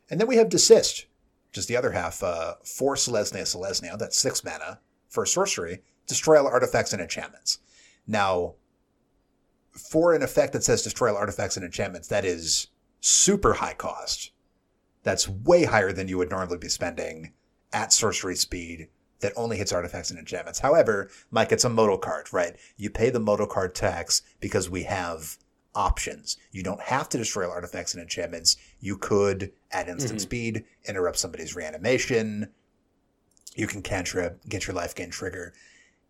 [0.08, 1.06] And then we have desist,
[1.50, 2.22] which is the other half.
[2.22, 5.82] Uh, four Selesnya Selesnya, that's six mana for sorcery.
[6.06, 7.58] Destroy all artifacts and enchantments.
[8.06, 8.54] Now,
[9.72, 12.68] for an effect that says destroy all artifacts and enchantments, that is
[13.00, 14.32] super high cost.
[15.02, 17.32] That's way higher than you would normally be spending
[17.72, 18.88] at sorcery speed
[19.20, 20.58] that only hits artifacts and enchantments.
[20.58, 22.56] However, Mike, it's a modal card, right?
[22.76, 25.38] You pay the modal card tax because we have
[25.76, 26.36] options.
[26.50, 28.56] You don't have to destroy artifacts and enchantments.
[28.80, 30.22] You could at instant Mhm.
[30.22, 32.52] speed, interrupt somebody's reanimation.
[33.54, 35.52] You can cantrip, get your life gain trigger.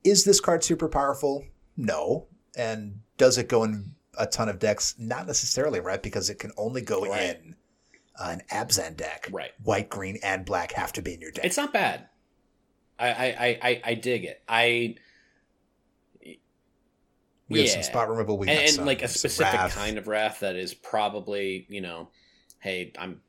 [0.04, 1.44] Is this card super powerful?
[1.76, 2.28] No.
[2.56, 4.94] And does it go in a ton of decks?
[4.98, 6.02] Not necessarily, right?
[6.02, 7.36] Because it can only go Right.
[7.36, 7.56] in
[8.18, 9.28] uh, an Abzan deck.
[9.30, 9.50] Right.
[9.62, 11.44] White, green, and black have to be in your deck.
[11.44, 12.08] It's not bad.
[12.98, 14.42] I I, I, I dig it.
[14.48, 14.94] I
[17.48, 18.38] we have some spot removal.
[18.38, 22.08] We and, and, some, like a specific kind of wrath that is probably you know,
[22.60, 23.20] hey, I'm.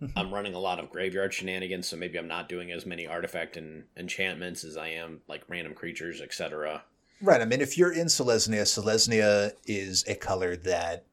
[0.14, 3.56] I'm running a lot of graveyard shenanigans, so maybe I'm not doing as many artifact
[3.56, 6.84] and enchantments as I am like random creatures, etc.
[7.20, 7.40] Right.
[7.40, 11.04] I mean, if you're in Selesnya, Selesnya is a color that,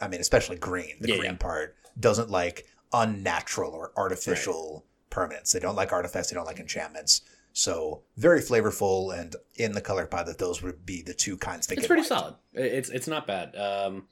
[0.00, 1.36] I mean, especially green, the Yeah, green yeah.
[1.36, 5.52] part, doesn't like unnatural or artificial permanents.
[5.52, 7.22] They don't like artifacts, they don't like enchantments.
[7.52, 11.78] So very flavorful, and in the color palette, those would be the two kinds that
[11.78, 12.08] It's pretty liked.
[12.08, 12.34] solid.
[12.54, 13.56] It's it's not bad.
[13.56, 14.06] Um,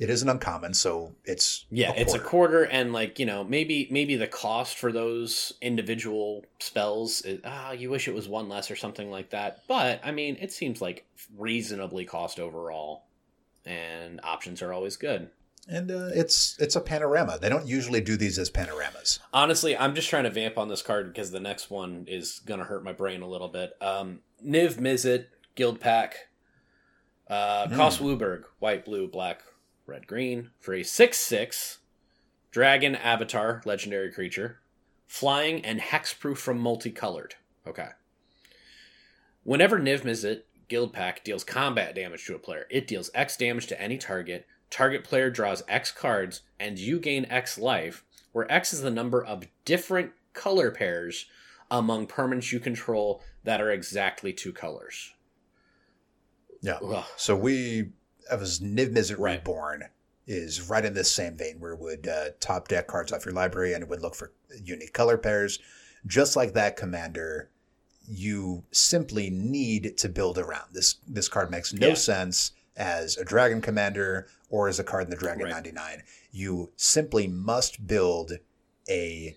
[0.00, 2.64] it isn't uncommon, so it's yeah, a it's a quarter.
[2.64, 7.88] and like you know, maybe maybe the cost for those individual spells, is, ah, you
[7.88, 9.62] wish it was one less or something like that.
[9.68, 11.06] But I mean, it seems like
[11.38, 13.04] reasonably cost overall,
[13.64, 15.30] and options are always good.
[15.68, 17.38] And uh, it's it's a panorama.
[17.40, 19.20] They don't usually do these as panoramas.
[19.32, 22.64] Honestly, I'm just trying to vamp on this card because the next one is gonna
[22.64, 23.72] hurt my brain a little bit.
[23.80, 26.16] Um, Niv Mizzet, Guild Pack,
[27.28, 29.42] uh, cost WUBRG, white, blue, black,
[29.86, 31.78] red, green for a six six
[32.50, 34.58] dragon avatar legendary creature,
[35.06, 37.36] flying and hexproof from multicolored.
[37.66, 37.88] Okay.
[39.44, 43.66] Whenever Niv Mizzet Guild Pack deals combat damage to a player, it deals X damage
[43.68, 44.46] to any target.
[44.72, 49.22] Target player draws X cards, and you gain X life, where X is the number
[49.22, 51.26] of different color pairs
[51.70, 55.12] among permanents you control that are exactly two colors.
[56.62, 56.78] Yeah.
[56.82, 57.04] Ugh.
[57.16, 57.90] So we,
[58.30, 59.38] as Niv Mizzet Right.
[59.40, 59.84] Reborn,
[60.26, 63.34] is right in this same vein where it would uh, top deck cards off your
[63.34, 64.32] library and it would look for
[64.64, 65.58] unique color pairs.
[66.06, 67.50] Just like that commander,
[68.08, 70.96] you simply need to build around this.
[71.06, 71.94] This card makes no Yeah.
[71.94, 75.50] sense as a dragon commander or as a card in the Dragon Right.
[75.50, 76.02] 99.
[76.30, 78.32] You simply must build
[78.88, 79.36] a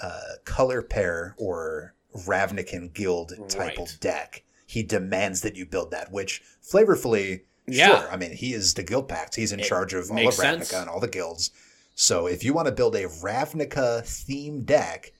[0.00, 1.94] uh, color pair or
[2.26, 3.78] Ravnican guild type Right.
[3.78, 4.42] of deck.
[4.66, 8.00] He demands that you build that, which flavorfully, Yeah.
[8.00, 8.10] sure.
[8.10, 9.36] I mean, he is the guild pact.
[9.36, 10.72] He's in It charge of all of Ravnica sense.
[10.72, 11.50] and all the guilds.
[11.94, 15.12] So if you want to build a Ravnica themed deck,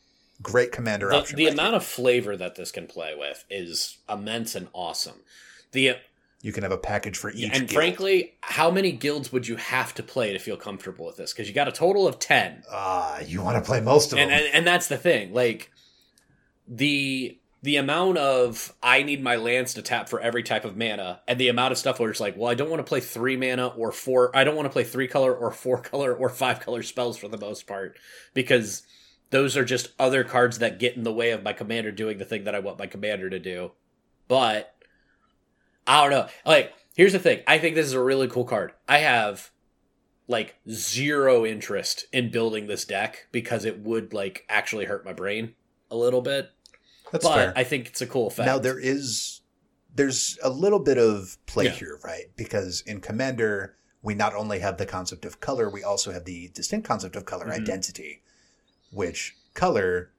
[0.43, 1.37] great commander The, option.
[1.37, 5.23] the right amount of flavor that this can play with is immense and awesome.
[5.73, 6.01] The here.
[6.45, 7.45] You can have a package for each.
[7.45, 7.71] and guild.
[7.71, 11.33] frankly, how many guilds would you have to play to feel comfortable with this?
[11.33, 12.63] Because you got a total of ten.
[12.71, 14.39] ah, you want to play most of and, them.
[14.39, 15.71] and and that's the thing like
[16.69, 21.21] the the amount of i need my lands to tap for every type of mana
[21.27, 23.37] and the amount of stuff where it's like well i don't want to play three
[23.37, 26.61] mana or four i don't want to play three color or four color or five
[26.61, 27.99] color spells for the most part
[28.33, 28.83] because
[29.31, 32.25] those are just other cards that get in the way of my commander doing the
[32.25, 33.73] thing that i want my commander to do
[34.27, 34.74] but
[35.87, 38.73] i don't know like here's the thing i think this is a really cool card
[38.89, 39.51] i have
[40.27, 45.55] like zero interest in building this deck because it would like actually hurt my brain
[45.91, 46.51] a little bit.
[47.13, 47.53] That's but fair.
[47.55, 48.47] I think it's a cool effect.
[48.47, 49.43] Now there is
[49.95, 51.73] there's a little bit of play Yeah.
[51.73, 52.25] here, right?
[52.37, 56.49] Because in Commander, we not only have the concept of color, we also have the
[56.55, 57.61] distinct concept of color Mhm.
[57.61, 58.23] identity,
[58.91, 60.11] which color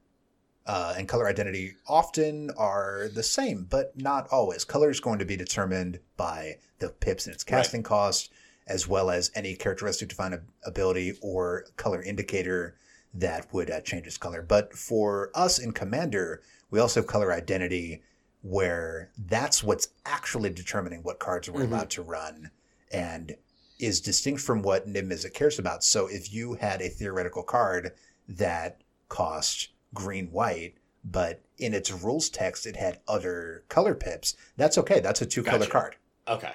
[0.65, 4.63] uh, and color identity often are the same, but not always.
[4.63, 7.59] Color is going to be determined by the pips and its Right.
[7.59, 8.31] casting cost,
[8.67, 12.75] as well as any characteristic defined ability or color indicator
[13.13, 14.41] that would uh, change its color.
[14.41, 16.41] But for us in Commander,
[16.71, 18.01] we also have color identity,
[18.41, 21.67] where that's what's actually determining what cards we're Mhm.
[21.71, 22.51] allowed to run,
[22.91, 23.35] and
[23.77, 25.83] is distinct from what Niv Mizzet cares about.
[25.83, 27.93] So if you had a theoretical card
[28.27, 34.77] that cost green white, but in its rules text it had other color pips, that's
[34.77, 34.99] okay.
[34.99, 35.71] That's a two color Gotcha.
[35.71, 35.95] card.
[36.27, 36.51] okay.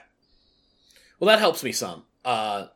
[1.19, 2.05] Well, that helps me some.
[2.25, 2.67] Uh,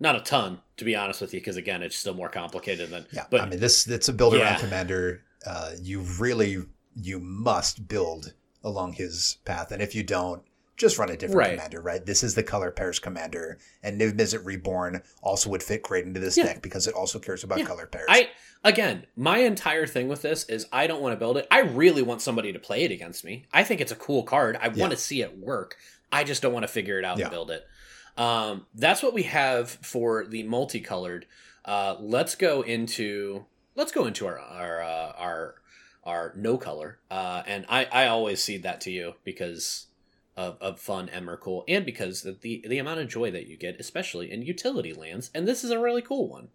[0.00, 3.06] not a ton, to be honest with you, because again, it's still more complicated than.
[3.12, 4.58] Yeah, But I mean this it's a build around Yeah.
[4.58, 5.22] commander.
[5.46, 6.58] Uh, you really
[6.94, 8.34] you must build
[8.64, 10.42] along his path, and if you don't,
[10.78, 11.50] just run a different Right.
[11.56, 11.80] commander.
[11.80, 16.04] Right, this is the color pairs commander, and Niv Mizzet Reborn also would fit great
[16.04, 16.44] into this Yeah.
[16.44, 17.66] deck because it also cares about Yeah.
[17.66, 18.06] color pairs.
[18.08, 18.30] I
[18.64, 21.46] again, my entire thing with this is I don't want to build it.
[21.50, 23.46] I really want somebody to play it against me.
[23.52, 24.56] I think it's a cool card.
[24.60, 24.80] I Yeah.
[24.80, 25.76] want to see it work.
[26.10, 27.66] I just don't want to figure it out and build it.
[28.16, 31.26] Um, that's what we have for the multicolored.
[31.64, 35.54] Uh, let's go into let's go into our our uh, our
[36.04, 36.98] our no color.
[37.10, 39.86] Uh, and I I always cede that to you because
[40.38, 44.30] of, of fun Emrakul, and because the the amount of joy that you get, especially
[44.30, 46.48] in utility lands, and this is a really cool one.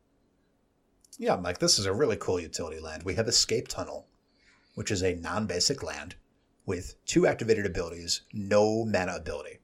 [1.20, 3.04] Yeah, Mike, this is a really cool utility land.
[3.04, 4.08] We have Escape Tunnel,
[4.74, 6.16] which is a non basic land
[6.66, 9.60] with two activated abilities, no mana ability.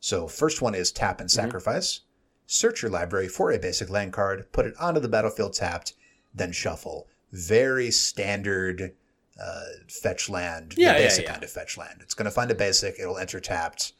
[0.00, 1.40] So, first one is tap and mm-hmm.
[1.40, 2.00] sacrifice.
[2.46, 5.94] Search your library for a basic land card, put it onto the battlefield tapped,
[6.34, 7.08] then shuffle.
[7.32, 8.94] Very standard
[9.42, 11.32] uh, fetch land, Yeah, the basic yeah.
[11.32, 11.98] kind of fetch land.
[12.00, 13.92] It's going to find a basic, it'll enter tapped.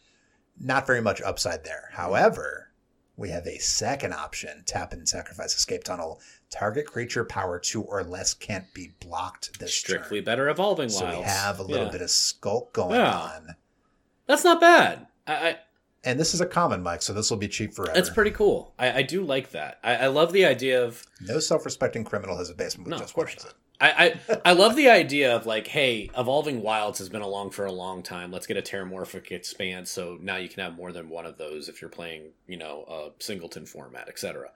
[0.61, 1.91] Not very much upside there.
[1.93, 2.73] However,
[3.17, 6.21] we have a second option tap and sacrifice escape tunnel.
[6.51, 10.25] Target creature power two or less can't be blocked this Strictly turn.
[10.25, 11.93] better evolving So we have a little Yeah.
[11.93, 13.13] bit of skulk going Yeah.
[13.17, 13.57] on.
[14.27, 15.07] That's not bad.
[15.27, 15.59] I, I
[16.05, 17.93] And this is a common, Mike, so this will be cheap forever.
[17.95, 18.73] That's pretty cool.
[18.79, 19.79] I, I do like that.
[19.85, 22.99] I, I love the idea of no self respecting criminal has a basement with No,
[22.99, 23.27] just one.
[23.81, 27.65] I, I I love the idea of like, hey, evolving wilds has been along for
[27.65, 28.33] a long time.
[28.33, 31.69] Let's get a terramorphic expanse, so now you can have more than one of those
[31.69, 34.51] if you're playing, you know, a singleton format, etc.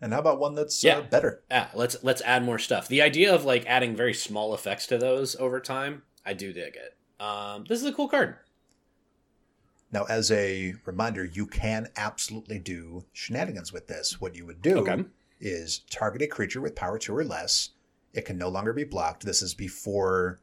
[0.00, 0.98] And how about one that's Yeah.
[0.98, 1.42] uh, better?
[1.50, 2.88] Yeah, let's let's add more stuff.
[2.88, 6.74] The idea of like adding very small effects to those over time, I do dig
[6.74, 6.96] it.
[7.22, 8.36] Um, this is a cool card.
[9.92, 14.20] Now, as a reminder, you can absolutely do shenanigans with this.
[14.20, 15.04] What you would do Okay.
[15.38, 17.70] is target a creature with power two or less.
[18.14, 19.24] It can no longer be blocked.
[19.24, 20.40] This is before,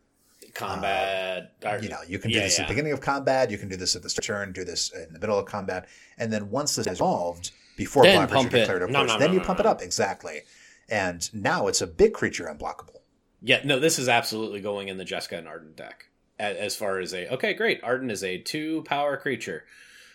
[0.53, 3.51] Combat, or- you know, you can do yeah, this at the beginning of combat.
[3.51, 5.87] You can do this at the start turn, do this in the middle of combat.
[6.17, 9.19] And then once this is resolved, before Then blockers are declared, of No, course, no,
[9.19, 9.81] then no, you no, pump it up.
[9.81, 10.41] Exactly.
[10.89, 12.97] And now it's a big creature unblockable.
[13.41, 16.09] Yeah, no, this is absolutely going in the Jessica and Ardenn deck.
[16.37, 19.65] As far as a okay, great, Ardenn is a two power creature.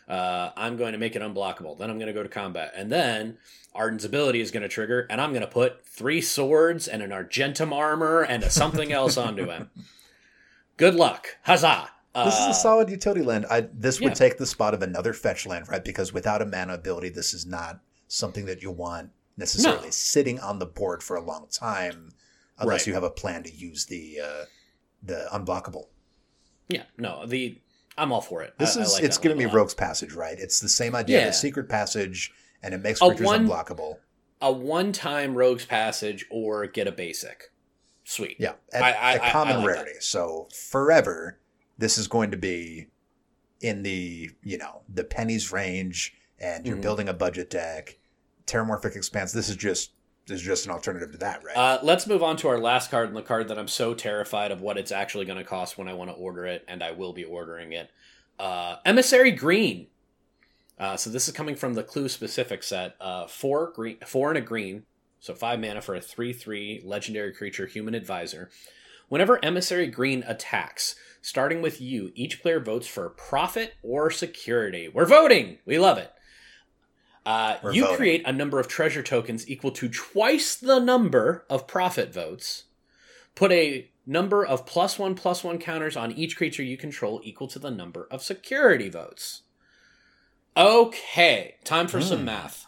[0.09, 1.79] Uh, I'm going to make it unblockable.
[1.79, 3.39] Then I'm going to go to combat, and then
[3.75, 7.13] Ardenn's ability is going to trigger, and I'm going to put three swords and an
[7.13, 9.71] Argentum armor and a something else onto him.
[10.77, 11.91] Good luck, huzzah!
[12.15, 13.47] Uh, This is a solid utility land.
[13.51, 14.15] I, this would yeah.
[14.15, 15.85] take the spot of another fetch land, right?
[15.85, 19.91] Because without a mana ability, this is not something that you want necessarily No.
[19.91, 22.11] sitting on the board for a long time,
[22.59, 22.87] unless Right.
[22.89, 24.45] you have a plan to use the uh,
[25.03, 25.89] the unblockable.
[26.69, 27.59] yeah, no, the
[27.99, 28.55] I'm all for it.
[28.59, 29.45] This I- I is like it's giving me.
[29.47, 30.39] Rogue's Passage, right?
[30.39, 31.27] It's the same idea, Yeah.
[31.27, 32.33] the secret passage,
[32.65, 33.99] and it makes A creatures one- unblockable.
[34.41, 37.53] a one-time Rogue's Passage or get a basic.
[38.05, 38.37] Sweet.
[38.39, 39.73] Yeah, at, I- I- at I- I common like that.
[39.83, 40.01] rarity.
[40.01, 41.39] So forever,
[41.79, 42.89] this is going to be
[43.61, 46.83] in the you know the pennies range, and you're Mhm.
[46.83, 47.99] building a budget deck.
[48.47, 49.33] Terramorphic Expanse.
[49.33, 49.93] This is just
[50.27, 51.55] this is just an alternative to that, right?
[51.57, 54.51] Uh, let's move on to our last card, and the card that I'm so terrified
[54.53, 56.93] of what it's actually going to cost when I want to order it, and I
[56.93, 57.91] will be ordering it.
[58.39, 59.87] Uh, Emissary Green.
[60.79, 62.97] Uh, so this is coming from the Clue specific set.
[63.01, 64.85] Uh, four green, four and a green,
[65.21, 68.51] so five mana for a three-three legendary creature, human advisor.
[69.09, 74.89] Whenever Emissary Green attacks, starting with you, each player votes for profit or security.
[74.89, 75.59] We're voting.
[75.65, 76.13] We love it.
[77.25, 77.97] Uh, you voting.
[77.97, 82.65] create a number of treasure tokens equal to twice the number of profit votes.
[83.35, 87.49] Put a number of plus one plus one counters on each creature you control equal
[87.49, 89.44] to the number of security votes.
[90.57, 92.25] Okay, time for some Hmm.
[92.27, 92.67] math.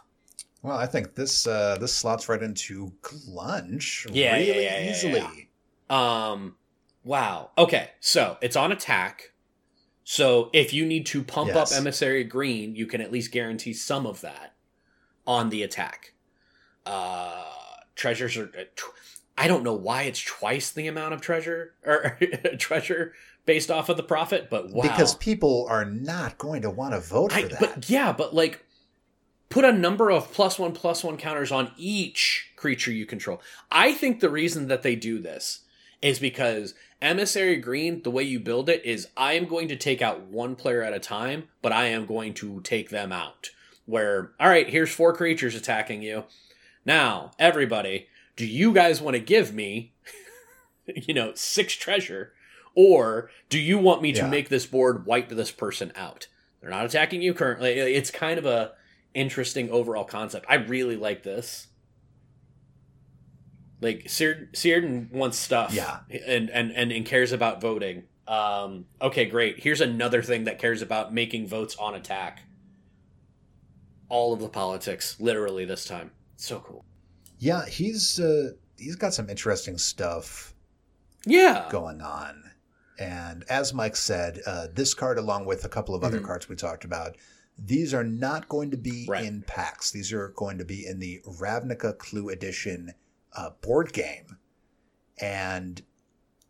[0.63, 5.51] well, I think this uh, this slots right into Glunch Yeah, really yeah, yeah, easily.
[5.89, 6.57] Um,
[7.05, 7.51] wow.
[7.57, 9.33] Okay, so it's on attack.
[10.03, 11.73] So if you need to pump Yes.
[11.73, 14.55] up emissary green, you can at least guarantee some of that
[15.27, 16.13] on the attack.
[16.85, 17.45] Uh,
[17.95, 18.47] treasures are.
[18.47, 18.93] uh, tw-
[19.39, 22.19] I don't know why it's twice the amount of treasure or
[22.59, 23.13] treasure
[23.47, 24.83] based off of the profit, but wow.
[24.83, 27.61] Because people are not going to want to vote for I, that.
[27.61, 28.65] but yeah, but like
[29.49, 33.41] put a number of plus one plus one counters on each creature you control.
[33.71, 35.61] I think the reason that they do this
[36.03, 40.03] is because emissary green, the way you build it is I am going to take
[40.03, 43.51] out one player at a time, but I am going to take them out.
[43.87, 46.25] Where all right, here's four creatures attacking you.
[46.85, 49.93] Now, everybody, do you guys want to give me
[50.95, 52.33] you know, six treasure
[52.77, 54.29] or do you want me to Yeah.
[54.29, 56.29] make this board wipe this person out?
[56.61, 57.71] They're not attacking you currently.
[57.73, 58.73] It's kind of a
[59.15, 60.47] interesting overall concept.
[60.49, 61.69] I really like this.
[63.81, 66.01] Like Seard- Searden wants stuff, Yeah.
[66.11, 68.05] and, and and and cares about voting.
[68.27, 69.61] Um, okay, great.
[69.63, 72.41] Here's another thing that cares about making votes on attack.
[74.09, 76.11] All of the politics, literally this time.
[76.37, 76.85] So cool.
[77.39, 80.55] yeah, he's uh, he's got some interesting stuff
[81.27, 81.69] Yeah.
[81.71, 82.51] going on.
[82.99, 86.25] And as Mike said, uh, this card, along with a couple of other Mhm.
[86.27, 87.17] cards we talked about,
[87.59, 89.25] these are not going to be Right.
[89.25, 89.91] in packs.
[89.91, 92.95] These are going to be in the Ravnica Clue Edition
[93.33, 94.39] uh, board game.
[95.19, 95.83] And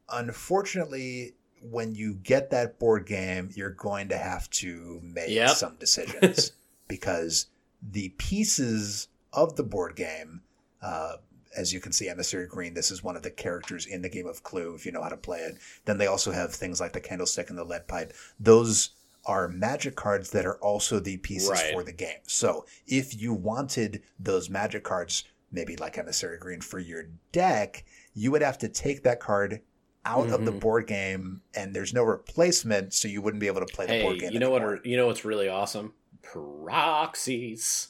[0.08, 5.56] unfortunately, when you get that board game, you're going to have to make Yep.
[5.56, 6.52] some decisions
[6.88, 7.46] because
[7.82, 10.42] the pieces of the board game,
[10.80, 11.16] uh,
[11.56, 14.26] as you can see, Emissary Green, this is one of the characters in the game
[14.26, 15.56] of Clue, if you know how to play it.
[15.84, 18.12] Then they also have things like the candlestick and the lead pipe.
[18.38, 18.90] Those
[19.24, 21.72] are magic cards that are also the pieces Right.
[21.72, 22.20] for the game.
[22.26, 27.84] So if you wanted those magic cards, maybe like Emissary Green for your deck,
[28.14, 29.62] you would have to take that card
[30.04, 30.60] out of the Mhm.
[30.60, 34.02] board game and there's no replacement, so you wouldn't be able to play the Hey,
[34.02, 34.32] board game.
[34.32, 34.62] you know what?
[34.62, 35.94] Are, you know what's really awesome?
[36.22, 37.88] Proxies.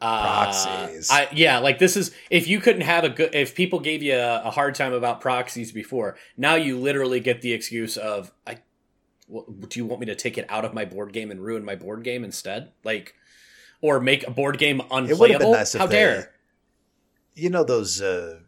[0.00, 1.10] Uh, Proxies.
[1.10, 4.14] I, yeah, like this is if you couldn't have a good if people gave you
[4.14, 8.58] a, a hard time about proxies before, now you literally get the excuse of I.
[9.28, 11.64] What, do you want me to take it out of my board game and ruin
[11.64, 12.72] my board game instead?
[12.84, 13.14] Like,
[13.80, 15.52] or make a board game It would have been unplayable?
[15.52, 16.32] nice How they, dare?
[17.34, 18.40] You know those uh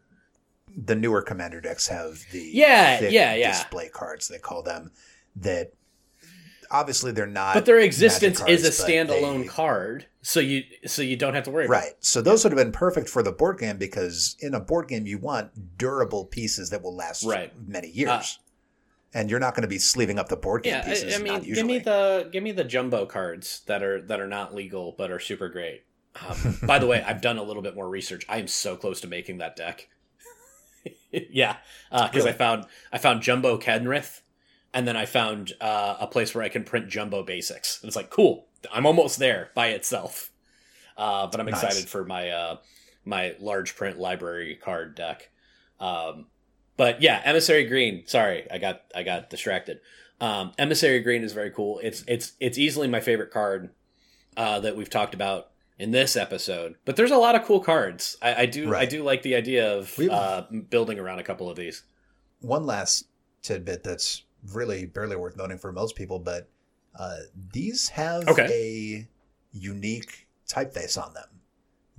[0.77, 3.53] the newer commander decks have the Yeah, yeah, yeah.
[3.53, 4.93] display cards they call them
[5.37, 5.73] that
[6.71, 11.03] obviously they're not But their existence cards, is a standalone they- card, so you so
[11.03, 11.65] you don't have to worry.
[11.67, 11.93] about Right.
[12.01, 15.07] So those would have been perfect for the board game because in a board game
[15.07, 17.53] you want durable pieces that will last Right.
[17.67, 18.11] many years.
[18.11, 18.25] Uh,
[19.15, 21.15] and you're not going to be sleeving up the board game Yeah, pieces.
[21.15, 24.27] I, I mean, give me the give me the jumbo cards that are that are
[24.29, 25.85] not legal but are super great.
[26.21, 28.25] Um, by the way, I've done a little bit more research.
[28.29, 29.89] I am so close to making that deck.
[31.13, 31.57] yeah,
[31.91, 32.33] because I Really?
[32.33, 34.21] found I found jumbo Kenrith,
[34.75, 37.81] and then I found uh, a place where I can print jumbo basics.
[37.83, 38.47] And it's like cool.
[38.73, 40.31] I'm almost there by itself.
[40.97, 41.63] Uh, but I'm Nice.
[41.63, 42.57] excited for my uh,
[43.05, 45.31] my large print library card deck.
[45.81, 46.27] Um,
[46.77, 48.07] but yeah, emissary green.
[48.07, 49.81] Sorry, I got I got distracted.
[50.21, 51.79] Um, emissary green is very cool.
[51.83, 53.71] It's it's it's easily my favorite card
[54.37, 56.75] uh, that we've talked about in this episode.
[56.85, 58.17] But there's a lot of cool cards.
[58.21, 61.57] I, I do I do like the idea of uh, building around a couple of
[61.57, 61.85] these.
[62.41, 63.05] One last
[63.43, 66.49] tidbit that's really barely worth noting for most people, but
[66.99, 67.19] uh,
[67.53, 68.49] these have Okay.
[68.51, 69.09] a
[69.53, 71.29] unique typeface on them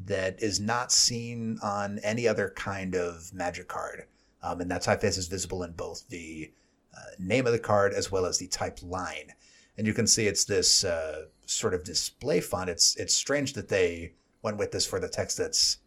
[0.06, 4.06] that is not seen on any other kind of magic card.
[4.42, 6.52] Um, and that typeface is visible in both the
[6.96, 9.34] uh, name of the card as well as the type line.
[9.78, 12.70] And you can see it's this uh, sort of display font.
[12.70, 15.78] It's it's strange that they went with this for the text that's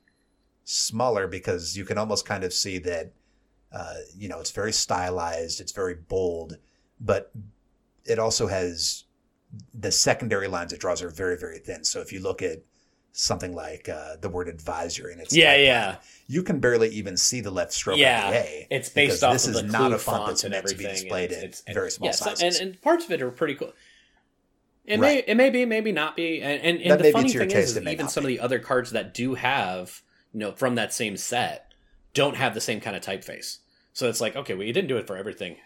[0.64, 3.12] smaller because you can almost kind of see that
[3.74, 6.58] uh, you know it's very stylized, it's very bold,
[7.00, 7.30] but
[8.04, 9.04] it also has
[9.74, 11.84] the secondary lines it draws are very very thin.
[11.84, 12.62] So if you look at
[13.14, 15.96] something like uh, the word advisor in its Yeah, yeah.
[16.28, 18.66] you can barely even see the left stroke Yeah, of the A.
[18.70, 20.84] It's based off this of is the not a font that's and meant to be
[20.84, 22.58] displayed and in it's- very small yeah, sizes.
[22.58, 23.72] and, and parts of it are pretty cool.
[24.84, 25.24] It Right.
[25.26, 27.76] may it may be, maybe not be, and and, and the funny thing taste, is,
[27.76, 28.34] is even some be.
[28.34, 30.02] of the other cards that do have,
[30.32, 31.70] you know, from that same set,
[32.14, 33.58] don't have the same kind of typeface.
[33.92, 35.56] So it's like, okay, well, you didn't do it for everything.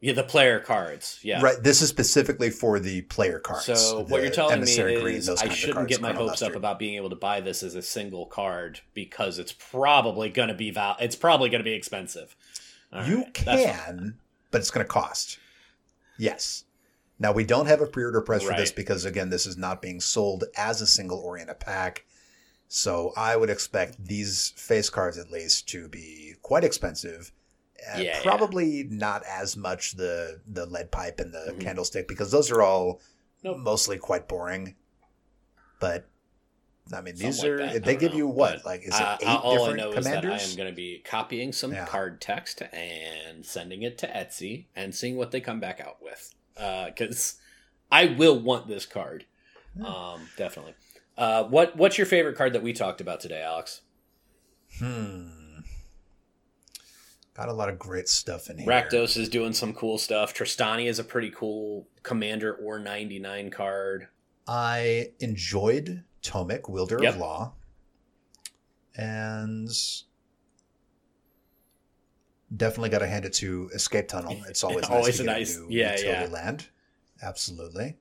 [0.00, 1.40] Yeah, the player cards, yeah.
[1.40, 1.62] Right.
[1.62, 3.66] This is specifically for the player cards.
[3.66, 6.96] So what you're telling me Green, is I shouldn't get my hopes up about being
[6.96, 10.96] able to buy this as a single card because it's probably going to be val-
[10.98, 12.34] it's probably going to be expensive.
[12.92, 14.18] All you right, can,
[14.50, 15.38] but it's going to cost.
[16.18, 16.64] Yes.
[17.20, 20.00] Now we don't have a pre-order price for this because again, this is not being
[20.00, 22.04] sold as a single or in a pack.
[22.74, 27.30] So I would expect these face cards at least to be quite expensive.
[27.78, 28.22] Yeah, yeah.
[28.22, 31.60] probably not as much the the lead pipe and the Mhm.
[31.60, 33.02] candlestick because those are all
[33.42, 33.58] Nope.
[33.58, 34.74] mostly quite boring.
[35.80, 36.06] But
[36.94, 37.84] I mean, these Something are like.
[37.84, 38.64] They give know, you what?
[38.64, 40.32] Like is it uh, eight all I different know commanders?
[40.32, 41.84] is that I am going to be copying some Yeah.
[41.84, 46.34] card text and sending it to Etsy and seeing what they come back out with.
[46.54, 47.34] Because
[47.90, 49.26] I will want this card,
[49.78, 49.86] Yeah.
[49.86, 50.74] um, definitely.
[51.22, 53.82] Uh, what What's your favorite card that we talked about today, Alex?
[54.80, 55.28] Hmm.
[57.34, 58.66] Got a lot of great stuff in here.
[58.66, 60.34] Rakdos is doing some cool stuff.
[60.34, 64.08] Trostani is a pretty cool Commander or 99 card.
[64.48, 67.14] I enjoyed Tomik, Wielder Yep.
[67.14, 67.52] of Law,
[68.96, 69.70] and
[72.56, 74.42] definitely got to hand it to Escape Tunnel.
[74.48, 76.28] It's always nice Always to a get nice- a new yeah, utility yeah.
[76.32, 76.68] land.
[77.22, 77.96] Absolutely.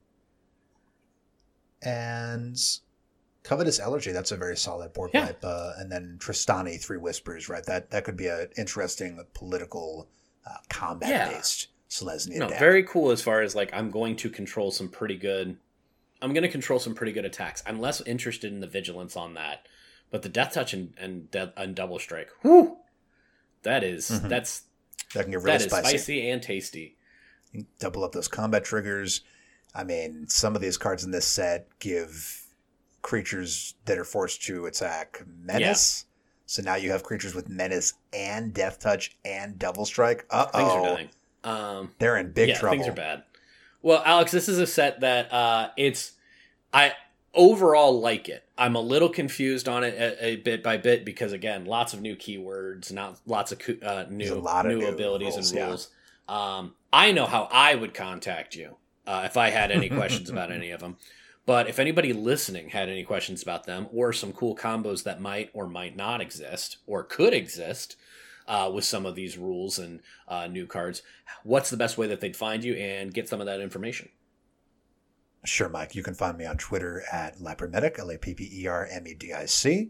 [1.83, 2.57] And
[3.43, 5.27] Covetous Elegy, that's a very solid board Yeah.
[5.27, 5.39] pipe.
[5.43, 7.65] Uh, and then Trostani, Three Whispers, right?
[7.65, 10.07] That that could be an interesting political
[10.45, 12.59] uh, combat-based Selesnya No, deck.
[12.59, 15.57] very cool as far as like I'm going to control some pretty good.
[16.21, 17.63] I'm going to control some pretty good attacks.
[17.65, 19.67] I'm less interested in the vigilance on that,
[20.11, 22.29] but the death touch and and, and double strike.
[22.43, 22.77] Whew,
[23.63, 24.29] that is- Mhm.
[24.29, 24.63] that's
[25.15, 25.87] that can get really that is spicy.
[25.97, 26.97] spicy and tasty.
[27.79, 29.21] double up those combat triggers.
[29.75, 32.40] I mean, some of these cards in this set give
[33.01, 36.05] creatures that are forced to attack menace.
[36.45, 40.25] So now you have creatures with menace and death touch and double strike.
[40.29, 40.95] Uh Things are oh.
[40.95, 41.09] dying.
[41.43, 42.77] Um, They're in big yeah, trouble.
[42.77, 43.23] things are bad.
[43.81, 46.13] Well, Alex, this is a set that uh, it's
[46.73, 46.93] I
[47.33, 48.43] overall like it.
[48.57, 52.01] I'm a little confused on it a, a bit by bit because again, lots of
[52.01, 55.67] new keywords, not lots of co- uh, new of new new abilities rules, and yeah.
[55.67, 55.89] rules.
[56.27, 58.75] Um, I know how I would contact you
[59.07, 60.97] uh, if I had any questions about any of them.
[61.45, 65.49] But if anybody listening had any questions about them or some cool combos that might
[65.53, 67.95] or might not exist or could exist
[68.47, 71.01] uh, with some of these rules and uh, new cards,
[71.43, 74.09] what's the best way that they'd find you and get some of that information?
[75.43, 75.95] Sure, Mike.
[75.95, 79.07] You can find me on Twitter at Lappermedic, L A P P E R M
[79.07, 79.89] E D I C.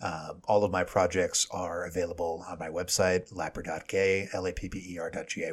[0.00, 4.94] Um, all of my projects are available on my website, lapper.gay, L A P P
[4.94, 5.52] E R.gay.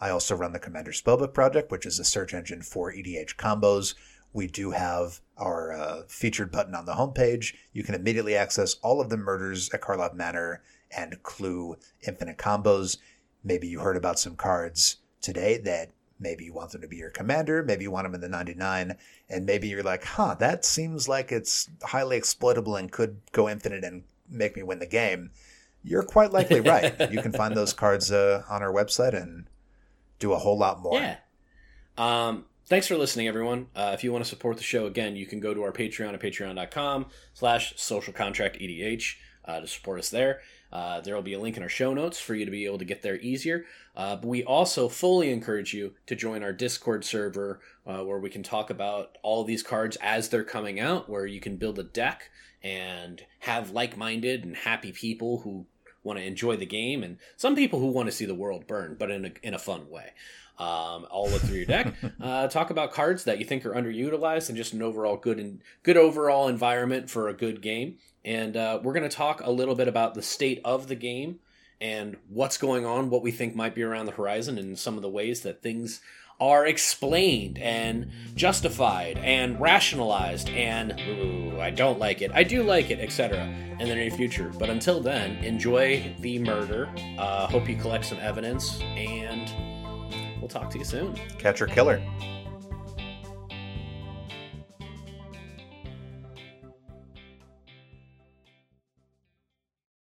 [0.00, 3.94] I also run the Commander Spellbook project, which is a search engine for EDH combos.
[4.34, 7.54] We do have our uh, featured button on the homepage.
[7.72, 10.62] You can immediately access all of the murders at Karlov Manor
[10.94, 11.76] and Clue
[12.06, 12.98] Infinite combos.
[13.44, 17.10] Maybe you heard about some cards today that maybe you want them to be your
[17.10, 18.96] commander, maybe you want them in the 99,
[19.28, 23.84] and maybe you're like, huh, that seems like it's highly exploitable and could go infinite
[23.84, 25.30] and make me win the game.
[25.84, 27.12] You're quite likely right.
[27.12, 29.46] you can find those cards uh, on our website and
[30.18, 30.98] do a whole lot more.
[30.98, 31.16] Yeah.
[31.96, 33.66] Um, thanks for listening, everyone.
[33.74, 36.14] Uh, if you want to support the show, again, you can go to our Patreon
[36.14, 40.40] at patreon.com slash social contract EDH uh, to support us there.
[40.72, 42.78] Uh, there will be a link in our show notes for you to be able
[42.78, 43.64] to get there easier.
[43.94, 48.30] Uh, but we also fully encourage you to join our Discord server uh, where we
[48.30, 51.84] can talk about all these cards as they're coming out, where you can build a
[51.84, 52.30] deck
[52.62, 55.66] and have like minded and happy people who
[56.02, 58.96] want to enjoy the game and some people who want to see the world burn,
[58.98, 60.10] but in a, in a fun way.
[60.58, 64.48] Um, I'll look through your deck, uh, talk about cards that you think are underutilized,
[64.48, 67.98] and just an overall good and good overall environment for a good game.
[68.24, 71.40] And uh, we're going to talk a little bit about the state of the game
[71.80, 75.02] and what's going on, what we think might be around the horizon, and some of
[75.02, 76.00] the ways that things
[76.40, 82.90] are explained and justified and rationalized and ooh, I don't like it, I do like
[82.90, 83.46] it, etc.
[83.78, 84.52] in the near future.
[84.58, 86.88] But until then, enjoy the murder.
[87.18, 89.43] Uh, hope you collect some evidence, and
[90.44, 91.14] we'll talk to you soon.
[91.38, 92.02] Catcher Killer.